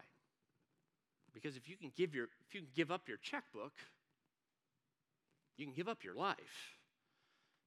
Because 1.35 1.57
if 1.57 1.69
you 1.69 1.77
can 1.77 1.93
give, 1.97 2.15
your, 2.15 2.29
if 2.47 2.55
you 2.55 2.61
can 2.61 2.71
give 2.75 2.91
up 2.91 3.09
your 3.09 3.19
checkbook, 3.19 3.73
you 5.57 5.67
can 5.67 5.75
give 5.75 5.89
up 5.89 6.05
your 6.05 6.15
life. 6.15 6.77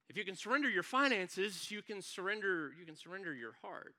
If 0.08 0.16
you 0.16 0.24
can 0.24 0.34
surrender 0.34 0.68
your 0.68 0.82
finances, 0.82 1.70
you 1.70 1.82
can 1.82 2.02
surrender, 2.02 2.72
you 2.78 2.84
can 2.84 2.96
surrender 2.96 3.32
your 3.32 3.52
heart. 3.62 3.94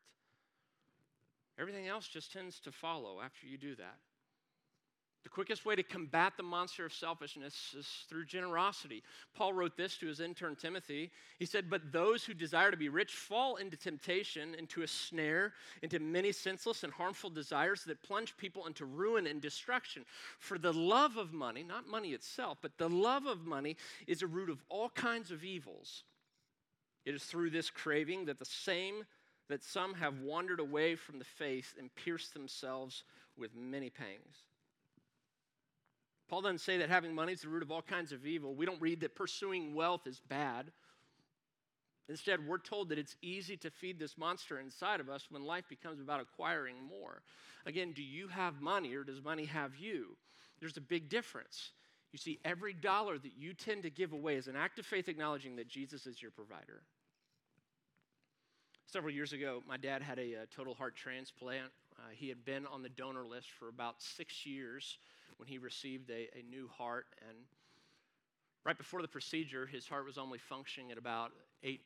Everything 1.58 1.88
else 1.88 2.08
just 2.08 2.34
tends 2.34 2.60
to 2.62 2.72
follow 2.72 3.22
after 3.24 3.48
you 3.48 3.58
do 3.58 3.76
that. 3.76 3.98
The 5.24 5.30
quickest 5.30 5.66
way 5.66 5.76
to 5.76 5.84
combat 5.84 6.34
the 6.36 6.44
monster 6.44 6.84
of 6.84 6.94
selfishness 6.94 7.76
is 7.78 7.88
through 8.10 8.26
generosity. 8.26 9.04
Paul 9.36 9.54
wrote 9.54 9.78
this 9.78 9.96
to 9.98 10.08
his 10.08 10.20
intern 10.20 10.56
Timothy. 10.56 11.12
He 11.38 11.46
said, 11.46 11.70
But 11.70 11.92
those 11.92 12.24
who 12.24 12.34
desire 12.34 12.72
to 12.72 12.78
be 12.78 12.90
rich 12.90 13.14
fall 13.14 13.58
into 13.58 13.78
temptation, 13.78 14.56
into 14.56 14.82
a 14.82 14.88
snare, 14.88 15.54
into 15.84 16.00
many 16.00 16.32
senseless 16.32 16.84
and 16.84 16.92
harmful 16.92 17.30
desires 17.30 17.84
that 17.84 18.02
plunge 18.02 18.36
people 18.36 18.66
into 18.66 18.86
ruin 18.86 19.28
and 19.28 19.40
destruction. 19.40 20.06
For 20.40 20.58
the 20.58 20.74
love 20.74 21.18
of 21.18 21.34
money, 21.34 21.62
not 21.62 21.88
money 21.88 22.14
itself, 22.14 22.58
but 22.60 22.80
the 22.80 22.90
love 22.90 23.28
of 23.28 23.46
money 23.46 23.78
is 24.08 24.24
a 24.24 24.28
root 24.28 24.50
of 24.50 24.64
all 24.70 24.90
kinds 24.90 25.30
of 25.30 25.44
evils. 25.44 26.04
It 27.06 27.14
is 27.14 27.24
through 27.24 27.52
this 27.52 27.70
craving 27.70 28.26
that 28.26 28.40
the 28.40 28.46
same 28.46 29.06
that 29.50 29.64
some 29.64 29.94
have 29.96 30.20
wandered 30.20 30.60
away 30.60 30.96
from 30.96 31.20
the 31.20 31.26
faith 31.26 31.76
and 31.78 31.94
pierced 31.94 32.34
themselves 32.34 33.04
with 33.38 33.56
many 33.56 33.90
pangs. 33.90 34.46
Paul 36.32 36.44
doesn't 36.44 36.62
say 36.62 36.78
that 36.78 36.90
having 36.90 37.14
money 37.14 37.34
is 37.34 37.42
the 37.42 37.50
root 37.50 37.62
of 37.62 37.72
all 37.72 37.82
kinds 37.82 38.14
of 38.14 38.26
evil. 38.26 38.56
We 38.56 38.66
don't 38.66 38.82
read 38.82 39.02
that 39.02 39.16
pursuing 39.16 39.76
wealth 39.76 40.08
is 40.08 40.22
bad. 40.30 40.72
Instead, 42.08 42.48
we're 42.48 42.58
told 42.58 42.88
that 42.88 42.98
it's 42.98 43.18
easy 43.22 43.58
to 43.58 43.70
feed 43.70 44.00
this 44.00 44.18
monster 44.18 44.58
inside 44.58 45.02
of 45.02 45.10
us 45.10 45.28
when 45.30 45.44
life 45.44 45.66
becomes 45.68 46.00
about 46.00 46.22
acquiring 46.22 46.78
more. 46.90 47.22
Again, 47.66 47.92
do 47.92 48.02
you 48.02 48.30
have 48.30 48.62
money 48.62 48.96
or 48.96 49.04
does 49.04 49.22
money 49.22 49.44
have 49.44 49.76
you? 49.76 50.16
There's 50.62 50.78
a 50.78 50.82
big 50.82 51.10
difference. 51.10 51.74
You 52.14 52.18
see, 52.18 52.40
every 52.46 52.74
dollar 52.74 53.18
that 53.18 53.34
you 53.38 53.54
tend 53.54 53.84
to 53.84 53.90
give 53.90 54.14
away 54.14 54.38
is 54.38 54.48
an 54.48 54.56
act 54.56 54.80
of 54.80 54.86
faith 54.86 55.10
acknowledging 55.10 55.58
that 55.58 55.68
Jesus 55.68 56.08
is 56.08 56.22
your 56.22 56.32
provider. 56.32 56.84
Several 58.86 59.14
years 59.14 59.34
ago, 59.34 59.64
my 59.68 59.76
dad 59.76 60.02
had 60.02 60.18
a, 60.18 60.34
a 60.36 60.46
total 60.46 60.76
heart 60.76 60.96
transplant. 60.96 61.72
Uh, 62.00 62.04
he 62.14 62.30
had 62.30 62.46
been 62.46 62.66
on 62.68 62.82
the 62.82 62.90
donor 62.90 63.26
list 63.26 63.50
for 63.52 63.68
about 63.68 64.02
six 64.02 64.46
years 64.46 64.98
when 65.38 65.48
he 65.48 65.58
received 65.58 66.10
a, 66.10 66.30
a 66.38 66.44
new 66.50 66.68
heart. 66.68 67.08
And 67.28 67.38
right 68.66 68.78
before 68.78 69.02
the 69.02 69.08
procedure, 69.08 69.66
his 69.66 69.88
heart 69.88 70.06
was 70.06 70.18
only 70.18 70.40
functioning 70.40 70.92
at 70.92 70.98
about 70.98 71.32
8% 71.64 71.80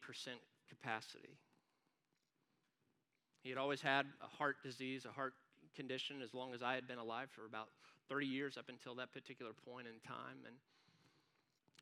capacity. 0.70 1.38
He 3.44 3.50
had 3.50 3.60
always 3.60 3.82
had 3.82 4.08
a 4.24 4.28
heart 4.28 4.58
disease, 4.64 5.06
a 5.06 5.12
heart 5.12 5.34
condition, 5.76 6.22
as 6.24 6.34
long 6.34 6.54
as 6.54 6.64
I 6.64 6.74
had 6.74 6.88
been 6.88 6.98
alive 6.98 7.30
for 7.32 7.46
about 7.46 7.68
30 8.10 8.26
years 8.26 8.58
up 8.58 8.70
until 8.70 8.96
that 8.96 9.14
particular 9.14 9.52
point 9.54 9.88
in 9.88 9.94
time. 10.08 10.38
And, 10.46 10.56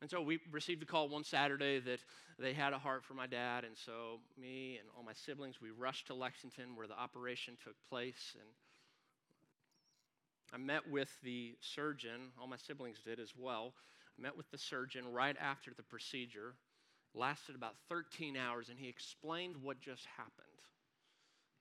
and 0.02 0.10
so 0.10 0.20
we 0.20 0.40
received 0.50 0.82
a 0.82 0.86
call 0.86 1.08
one 1.08 1.24
Saturday 1.24 1.80
that 1.80 2.00
they 2.38 2.52
had 2.52 2.72
a 2.72 2.78
heart 2.78 3.04
for 3.04 3.14
my 3.14 3.26
dad. 3.26 3.64
And 3.64 3.76
so 3.76 4.20
me 4.38 4.78
and 4.78 4.88
all 4.96 5.02
my 5.02 5.12
siblings, 5.14 5.60
we 5.60 5.70
rushed 5.70 6.08
to 6.08 6.14
Lexington 6.14 6.76
where 6.76 6.86
the 6.86 6.98
operation 6.98 7.56
took 7.62 7.76
place. 7.88 8.34
And 8.34 8.48
I 10.52 10.56
met 10.56 10.88
with 10.88 11.10
the 11.22 11.56
surgeon, 11.60 12.32
all 12.40 12.46
my 12.46 12.56
siblings 12.56 12.98
did 13.04 13.18
as 13.18 13.32
well. 13.36 13.74
I 14.18 14.22
met 14.22 14.36
with 14.36 14.50
the 14.50 14.58
surgeon 14.58 15.12
right 15.12 15.36
after 15.40 15.72
the 15.76 15.82
procedure. 15.82 16.54
Lasted 17.14 17.54
about 17.54 17.74
13 17.88 18.36
hours, 18.36 18.68
and 18.68 18.78
he 18.78 18.88
explained 18.88 19.54
what 19.62 19.80
just 19.80 20.04
happened. 20.16 20.48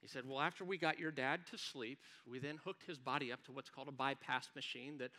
He 0.02 0.08
said, 0.08 0.28
Well, 0.28 0.42
after 0.42 0.66
we 0.66 0.78
got 0.78 1.00
your 1.00 1.12
dad 1.12 1.42
to 1.52 1.58
sleep, 1.58 2.00
we 2.26 2.40
then 2.40 2.58
hooked 2.64 2.84
his 2.86 2.98
body 2.98 3.32
up 3.32 3.44
to 3.46 3.52
what's 3.52 3.70
called 3.70 3.88
a 3.88 3.92
bypass 3.92 4.50
machine 4.56 4.98
that 4.98 5.12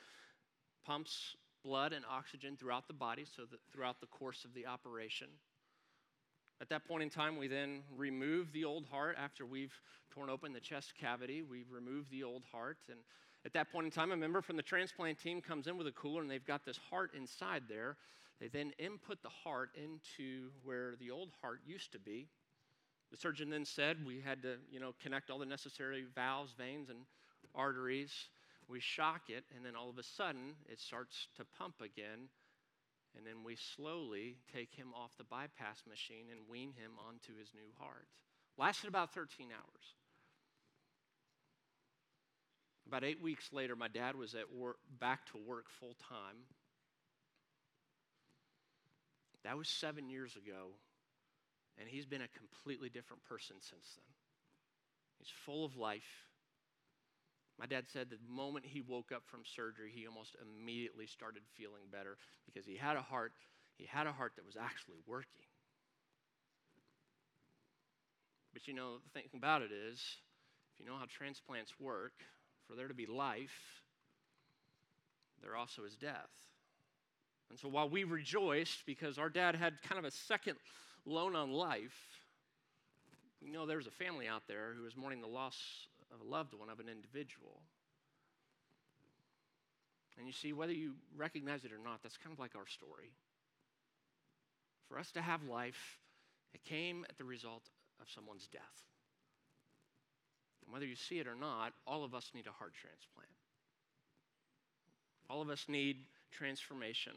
pumps 0.84 1.36
blood 1.64 1.92
and 1.92 2.04
oxygen 2.10 2.56
throughout 2.56 2.86
the 2.86 2.94
body 2.94 3.24
so 3.36 3.42
that 3.50 3.60
throughout 3.72 4.00
the 4.00 4.06
course 4.06 4.44
of 4.44 4.52
the 4.54 4.66
operation. 4.66 5.28
At 6.60 6.68
that 6.68 6.86
point 6.86 7.02
in 7.02 7.10
time, 7.10 7.38
we 7.38 7.48
then 7.48 7.82
remove 7.96 8.52
the 8.52 8.64
old 8.64 8.84
heart 8.86 9.16
after 9.18 9.46
we've 9.46 9.72
torn 10.10 10.30
open 10.30 10.52
the 10.52 10.60
chest 10.60 10.92
cavity. 11.00 11.42
We 11.42 11.64
remove 11.68 12.10
the 12.10 12.22
old 12.22 12.42
heart, 12.52 12.78
and 12.88 13.00
at 13.44 13.52
that 13.52 13.70
point 13.70 13.84
in 13.84 13.90
time, 13.90 14.10
a 14.10 14.16
member 14.16 14.40
from 14.40 14.56
the 14.56 14.62
transplant 14.62 15.18
team 15.18 15.40
comes 15.40 15.66
in 15.66 15.76
with 15.76 15.86
a 15.86 15.92
cooler 15.92 16.22
and 16.22 16.30
they've 16.30 16.46
got 16.46 16.64
this 16.64 16.78
heart 16.90 17.12
inside 17.14 17.64
there. 17.68 17.96
They 18.40 18.48
then 18.48 18.72
input 18.78 19.22
the 19.22 19.28
heart 19.28 19.70
into 19.76 20.50
where 20.62 20.94
the 20.98 21.10
old 21.10 21.30
heart 21.40 21.60
used 21.66 21.92
to 21.92 21.98
be. 21.98 22.28
The 23.10 23.16
surgeon 23.16 23.50
then 23.50 23.64
said 23.64 24.04
we 24.04 24.20
had 24.20 24.42
to, 24.42 24.56
you 24.70 24.80
know, 24.80 24.94
connect 25.00 25.30
all 25.30 25.38
the 25.38 25.46
necessary 25.46 26.04
valves, 26.14 26.52
veins, 26.56 26.88
and 26.88 27.00
arteries. 27.54 28.12
We 28.66 28.80
shock 28.80 29.28
it, 29.28 29.44
and 29.54 29.64
then 29.64 29.76
all 29.76 29.90
of 29.90 29.98
a 29.98 30.02
sudden 30.02 30.54
it 30.66 30.80
starts 30.80 31.28
to 31.36 31.44
pump 31.44 31.76
again. 31.80 32.28
And 33.16 33.24
then 33.24 33.44
we 33.44 33.56
slowly 33.56 34.38
take 34.52 34.74
him 34.74 34.88
off 34.96 35.16
the 35.16 35.24
bypass 35.24 35.84
machine 35.88 36.26
and 36.32 36.40
wean 36.48 36.72
him 36.72 36.92
onto 37.06 37.38
his 37.38 37.52
new 37.54 37.70
heart. 37.78 38.08
Lasted 38.58 38.88
about 38.88 39.14
13 39.14 39.48
hours. 39.52 39.94
About 42.94 43.02
eight 43.02 43.20
weeks 43.20 43.52
later, 43.52 43.74
my 43.74 43.88
dad 43.88 44.14
was 44.14 44.36
at 44.36 44.52
work, 44.54 44.76
back 45.00 45.26
to 45.32 45.36
work 45.36 45.66
full 45.80 45.96
time. 46.08 46.46
That 49.42 49.58
was 49.58 49.68
seven 49.68 50.08
years 50.08 50.36
ago, 50.36 50.68
and 51.76 51.88
he's 51.88 52.06
been 52.06 52.22
a 52.22 52.28
completely 52.38 52.88
different 52.88 53.24
person 53.24 53.56
since 53.58 53.96
then. 53.96 54.14
He's 55.18 55.32
full 55.44 55.64
of 55.64 55.76
life. 55.76 56.28
My 57.58 57.66
dad 57.66 57.86
said 57.92 58.10
the 58.10 58.32
moment 58.32 58.64
he 58.64 58.80
woke 58.80 59.10
up 59.10 59.24
from 59.26 59.40
surgery, 59.44 59.90
he 59.92 60.06
almost 60.06 60.36
immediately 60.40 61.08
started 61.08 61.42
feeling 61.56 61.82
better 61.90 62.16
because 62.46 62.64
he 62.64 62.76
had 62.76 62.96
a 62.96 63.02
heart, 63.02 63.32
he 63.76 63.86
had 63.86 64.06
a 64.06 64.12
heart 64.12 64.34
that 64.36 64.46
was 64.46 64.56
actually 64.56 64.98
working. 65.04 65.42
But 68.52 68.68
you 68.68 68.74
know, 68.74 68.98
the 68.98 69.10
thing 69.10 69.28
about 69.34 69.62
it 69.62 69.72
is, 69.72 69.98
if 70.72 70.78
you 70.78 70.86
know 70.86 70.96
how 70.96 71.06
transplants 71.10 71.74
work, 71.80 72.12
for 72.68 72.76
there 72.76 72.88
to 72.88 72.94
be 72.94 73.06
life, 73.06 73.82
there 75.42 75.56
also 75.56 75.84
is 75.84 75.96
death. 75.96 76.30
And 77.50 77.58
so 77.58 77.68
while 77.68 77.88
we 77.88 78.04
rejoiced 78.04 78.86
because 78.86 79.18
our 79.18 79.28
dad 79.28 79.54
had 79.54 79.82
kind 79.82 79.98
of 79.98 80.04
a 80.04 80.10
second 80.10 80.56
loan 81.04 81.36
on 81.36 81.52
life, 81.52 81.96
we 83.42 83.50
know 83.50 83.66
there's 83.66 83.86
a 83.86 83.90
family 83.90 84.26
out 84.26 84.42
there 84.48 84.72
who 84.76 84.86
is 84.86 84.96
mourning 84.96 85.20
the 85.20 85.26
loss 85.26 85.56
of 86.12 86.20
a 86.20 86.24
loved 86.24 86.54
one, 86.54 86.70
of 86.70 86.80
an 86.80 86.88
individual. 86.88 87.60
And 90.16 90.26
you 90.26 90.32
see, 90.32 90.52
whether 90.52 90.72
you 90.72 90.94
recognize 91.16 91.64
it 91.64 91.72
or 91.72 91.82
not, 91.82 92.02
that's 92.02 92.16
kind 92.16 92.32
of 92.32 92.38
like 92.38 92.54
our 92.56 92.66
story. 92.66 93.12
For 94.88 94.98
us 94.98 95.10
to 95.12 95.22
have 95.22 95.42
life, 95.44 95.98
it 96.54 96.64
came 96.64 97.04
at 97.08 97.18
the 97.18 97.24
result 97.24 97.68
of 98.00 98.08
someone's 98.08 98.46
death. 98.46 98.93
And 100.64 100.72
whether 100.72 100.86
you 100.86 100.96
see 100.96 101.18
it 101.18 101.26
or 101.26 101.34
not, 101.34 101.72
all 101.86 102.04
of 102.04 102.14
us 102.14 102.30
need 102.34 102.46
a 102.46 102.52
heart 102.52 102.72
transplant. 102.80 103.28
All 105.28 105.42
of 105.42 105.50
us 105.50 105.66
need 105.68 105.96
transformation. 106.32 107.12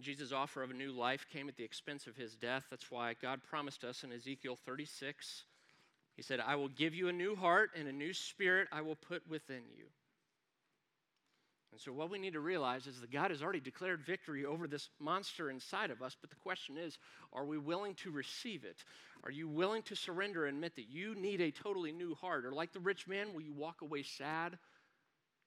Jesus' 0.00 0.32
offer 0.32 0.62
of 0.62 0.70
a 0.70 0.74
new 0.74 0.92
life 0.92 1.26
came 1.32 1.48
at 1.48 1.56
the 1.56 1.64
expense 1.64 2.06
of 2.06 2.16
his 2.16 2.34
death. 2.34 2.64
That's 2.70 2.90
why 2.90 3.14
God 3.20 3.40
promised 3.48 3.84
us 3.84 4.02
in 4.02 4.12
Ezekiel 4.12 4.56
36, 4.64 5.44
He 6.16 6.22
said, 6.22 6.40
I 6.40 6.56
will 6.56 6.68
give 6.68 6.94
you 6.94 7.08
a 7.08 7.12
new 7.12 7.36
heart 7.36 7.70
and 7.76 7.88
a 7.88 7.92
new 7.92 8.12
spirit 8.12 8.68
I 8.72 8.82
will 8.82 8.96
put 8.96 9.28
within 9.28 9.62
you. 9.76 9.86
And 11.72 11.80
so, 11.80 11.92
what 11.92 12.10
we 12.10 12.18
need 12.18 12.32
to 12.32 12.40
realize 12.40 12.86
is 12.86 13.00
that 13.00 13.12
God 13.12 13.30
has 13.30 13.42
already 13.42 13.60
declared 13.60 14.04
victory 14.04 14.44
over 14.44 14.66
this 14.66 14.88
monster 14.98 15.50
inside 15.50 15.90
of 15.90 16.02
us, 16.02 16.16
but 16.20 16.30
the 16.30 16.36
question 16.36 16.76
is 16.76 16.98
are 17.32 17.44
we 17.44 17.58
willing 17.58 17.94
to 17.96 18.10
receive 18.10 18.64
it? 18.64 18.82
Are 19.22 19.30
you 19.30 19.48
willing 19.48 19.82
to 19.82 19.94
surrender 19.94 20.46
and 20.46 20.56
admit 20.56 20.74
that 20.76 20.88
you 20.88 21.14
need 21.14 21.40
a 21.40 21.52
totally 21.52 21.92
new 21.92 22.14
heart? 22.16 22.44
Or, 22.44 22.52
like 22.52 22.72
the 22.72 22.80
rich 22.80 23.06
man, 23.06 23.32
will 23.32 23.42
you 23.42 23.52
walk 23.52 23.82
away 23.82 24.02
sad 24.02 24.58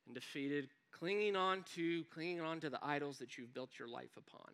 and 0.05 0.15
defeated, 0.15 0.69
clinging 0.91 1.35
on 1.35 1.65
to, 1.75 2.05
clinging 2.13 2.41
on 2.41 2.61
to 2.61 2.69
the 2.69 2.79
idols 2.81 3.17
that 3.17 3.37
you've 3.37 3.53
built 3.53 3.71
your 3.77 3.89
life 3.89 4.15
upon? 4.15 4.53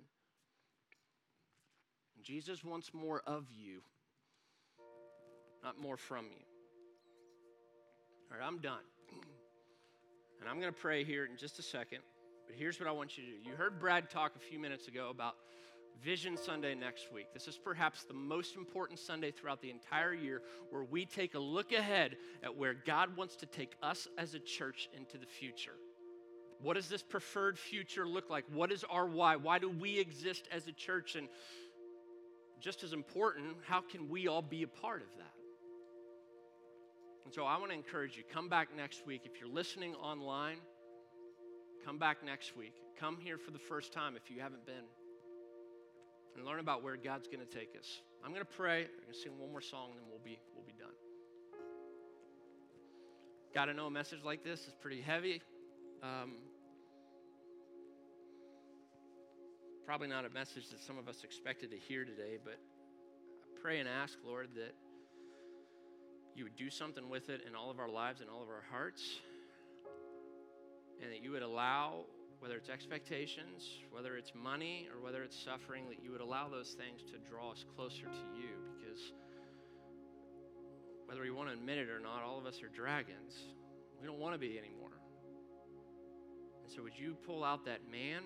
And 2.15 2.25
Jesus 2.25 2.63
wants 2.63 2.93
more 2.95 3.21
of 3.27 3.45
you, 3.51 3.81
not 5.63 5.79
more 5.79 5.97
from 5.97 6.25
you. 6.25 6.45
All 8.31 8.39
right, 8.39 8.45
I'm 8.45 8.57
done. 8.57 8.83
And 10.39 10.49
I'm 10.49 10.59
going 10.59 10.73
to 10.73 10.79
pray 10.79 11.03
here 11.03 11.25
in 11.25 11.37
just 11.37 11.59
a 11.59 11.61
second. 11.61 11.99
But 12.47 12.55
here's 12.55 12.79
what 12.79 12.87
I 12.87 12.91
want 12.91 13.17
you 13.17 13.23
to 13.25 13.29
do. 13.29 13.49
You 13.49 13.55
heard 13.55 13.79
Brad 13.79 14.09
talk 14.09 14.35
a 14.35 14.39
few 14.39 14.59
minutes 14.59 14.87
ago 14.87 15.09
about 15.09 15.35
Vision 16.03 16.37
Sunday 16.37 16.75
next 16.75 17.11
week. 17.13 17.27
This 17.33 17.47
is 17.47 17.57
perhaps 17.57 18.05
the 18.05 18.13
most 18.13 18.55
important 18.55 18.99
Sunday 18.99 19.31
throughout 19.31 19.61
the 19.61 19.69
entire 19.69 20.13
year 20.13 20.41
where 20.69 20.83
we 20.83 21.05
take 21.05 21.35
a 21.35 21.39
look 21.39 21.73
ahead 21.73 22.15
at 22.41 22.55
where 22.55 22.73
God 22.73 23.15
wants 23.17 23.35
to 23.37 23.45
take 23.45 23.75
us 23.83 24.07
as 24.17 24.33
a 24.33 24.39
church 24.39 24.89
into 24.95 25.17
the 25.17 25.25
future. 25.25 25.75
What 26.61 26.75
does 26.75 26.89
this 26.89 27.03
preferred 27.03 27.57
future 27.57 28.07
look 28.07 28.29
like? 28.29 28.45
What 28.51 28.71
is 28.71 28.83
our 28.89 29.05
why? 29.05 29.35
Why 29.35 29.59
do 29.59 29.69
we 29.69 29.99
exist 29.99 30.47
as 30.51 30.67
a 30.67 30.71
church? 30.71 31.15
And 31.15 31.27
just 32.59 32.83
as 32.83 32.93
important, 32.93 33.57
how 33.65 33.81
can 33.81 34.09
we 34.09 34.27
all 34.27 34.41
be 34.41 34.63
a 34.63 34.67
part 34.67 35.01
of 35.01 35.07
that? 35.17 35.33
And 37.29 37.35
so 37.35 37.45
I 37.45 37.59
want 37.59 37.69
to 37.69 37.77
encourage 37.77 38.17
you 38.17 38.23
come 38.33 38.49
back 38.49 38.69
next 38.75 39.05
week. 39.05 39.21
If 39.23 39.39
you're 39.39 39.53
listening 39.53 39.93
online, 39.93 40.57
come 41.85 41.99
back 41.99 42.25
next 42.25 42.57
week. 42.57 42.73
Come 42.99 43.17
here 43.21 43.37
for 43.37 43.51
the 43.51 43.59
first 43.59 43.93
time 43.93 44.15
if 44.15 44.31
you 44.31 44.41
haven't 44.41 44.65
been 44.65 44.89
and 46.35 46.43
learn 46.43 46.59
about 46.59 46.81
where 46.81 46.97
God's 46.97 47.27
going 47.27 47.45
to 47.45 47.45
take 47.45 47.77
us. 47.77 48.01
I'm 48.25 48.31
going 48.31 48.41
to 48.41 48.51
pray. 48.57 48.79
I'm 48.79 49.03
going 49.03 49.13
to 49.13 49.19
sing 49.19 49.37
one 49.37 49.51
more 49.51 49.61
song, 49.61 49.89
and 49.91 49.99
then 49.99 50.05
we'll 50.09 50.23
be, 50.25 50.39
we'll 50.55 50.65
be 50.65 50.73
done. 50.73 50.89
Got 53.53 53.65
to 53.65 53.75
know 53.75 53.85
a 53.85 53.91
message 53.91 54.23
like 54.25 54.43
this 54.43 54.61
is 54.61 54.73
pretty 54.81 54.99
heavy. 54.99 55.43
Um, 56.01 56.33
probably 59.85 60.07
not 60.07 60.25
a 60.25 60.31
message 60.31 60.67
that 60.71 60.81
some 60.81 60.97
of 60.97 61.07
us 61.07 61.23
expected 61.23 61.69
to 61.69 61.77
hear 61.77 62.05
today, 62.05 62.39
but 62.43 62.55
I 62.55 63.61
pray 63.61 63.77
and 63.77 63.87
ask, 63.87 64.17
Lord, 64.25 64.47
that 64.55 64.73
you 66.35 66.43
would 66.43 66.55
do 66.55 66.69
something 66.69 67.09
with 67.09 67.29
it 67.29 67.41
in 67.47 67.55
all 67.55 67.69
of 67.69 67.79
our 67.79 67.89
lives 67.89 68.21
and 68.21 68.29
all 68.29 68.41
of 68.41 68.49
our 68.49 68.63
hearts, 68.71 69.01
and 71.01 71.11
that 71.11 71.21
you 71.21 71.31
would 71.31 71.41
allow, 71.41 72.05
whether 72.39 72.55
it's 72.55 72.69
expectations, 72.69 73.67
whether 73.91 74.17
it's 74.17 74.31
money, 74.35 74.87
or 74.93 75.03
whether 75.03 75.23
it's 75.23 75.37
suffering, 75.37 75.85
that 75.89 76.03
you 76.03 76.11
would 76.11 76.21
allow 76.21 76.49
those 76.49 76.75
things 76.77 77.01
to 77.11 77.17
draw 77.29 77.51
us 77.51 77.65
closer 77.75 78.03
to 78.03 78.25
you. 78.37 78.55
Because 78.77 79.13
whether 81.05 81.21
we 81.21 81.31
want 81.31 81.49
to 81.49 81.53
admit 81.53 81.77
it 81.77 81.89
or 81.89 81.99
not, 81.99 82.23
all 82.23 82.37
of 82.37 82.45
us 82.45 82.61
are 82.61 82.69
dragons. 82.69 83.33
We 83.99 84.07
don't 84.07 84.19
want 84.19 84.35
to 84.35 84.39
be 84.39 84.57
anymore. 84.57 84.93
And 86.63 86.71
so, 86.71 86.83
would 86.83 86.97
you 86.97 87.15
pull 87.25 87.43
out 87.43 87.65
that 87.65 87.79
man? 87.91 88.21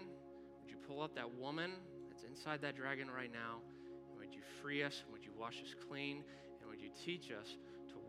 Would 0.62 0.70
you 0.70 0.78
pull 0.88 1.02
out 1.02 1.16
that 1.16 1.34
woman 1.36 1.72
that's 2.10 2.24
inside 2.24 2.62
that 2.62 2.76
dragon 2.76 3.08
right 3.10 3.32
now? 3.32 3.64
And 4.12 4.20
would 4.20 4.34
you 4.34 4.42
free 4.62 4.84
us? 4.84 5.02
And 5.04 5.14
would 5.14 5.24
you 5.24 5.32
wash 5.40 5.56
us 5.64 5.74
clean? 5.88 6.24
And 6.60 6.70
would 6.70 6.82
you 6.82 6.90
teach 7.06 7.32
us 7.32 7.56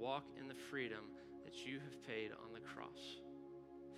walk 0.05 0.25
in 0.39 0.47
the 0.47 0.55
freedom 0.69 1.01
that 1.45 1.65
you 1.65 1.81
have 1.81 2.07
paid 2.07 2.31
on 2.33 2.53
the 2.53 2.61
cross. 2.61 3.01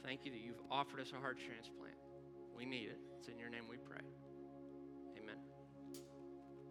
Thank 0.04 0.24
you 0.24 0.30
that 0.30 0.38
you've 0.38 0.62
offered 0.70 1.00
us 1.00 1.10
a 1.12 1.18
heart 1.18 1.36
transplant. 1.36 1.98
We 2.56 2.64
need 2.64 2.86
it. 2.94 3.00
It's 3.18 3.26
in 3.26 3.40
your 3.40 3.50
name 3.50 3.64
we 3.68 3.76
pray. 3.76 4.05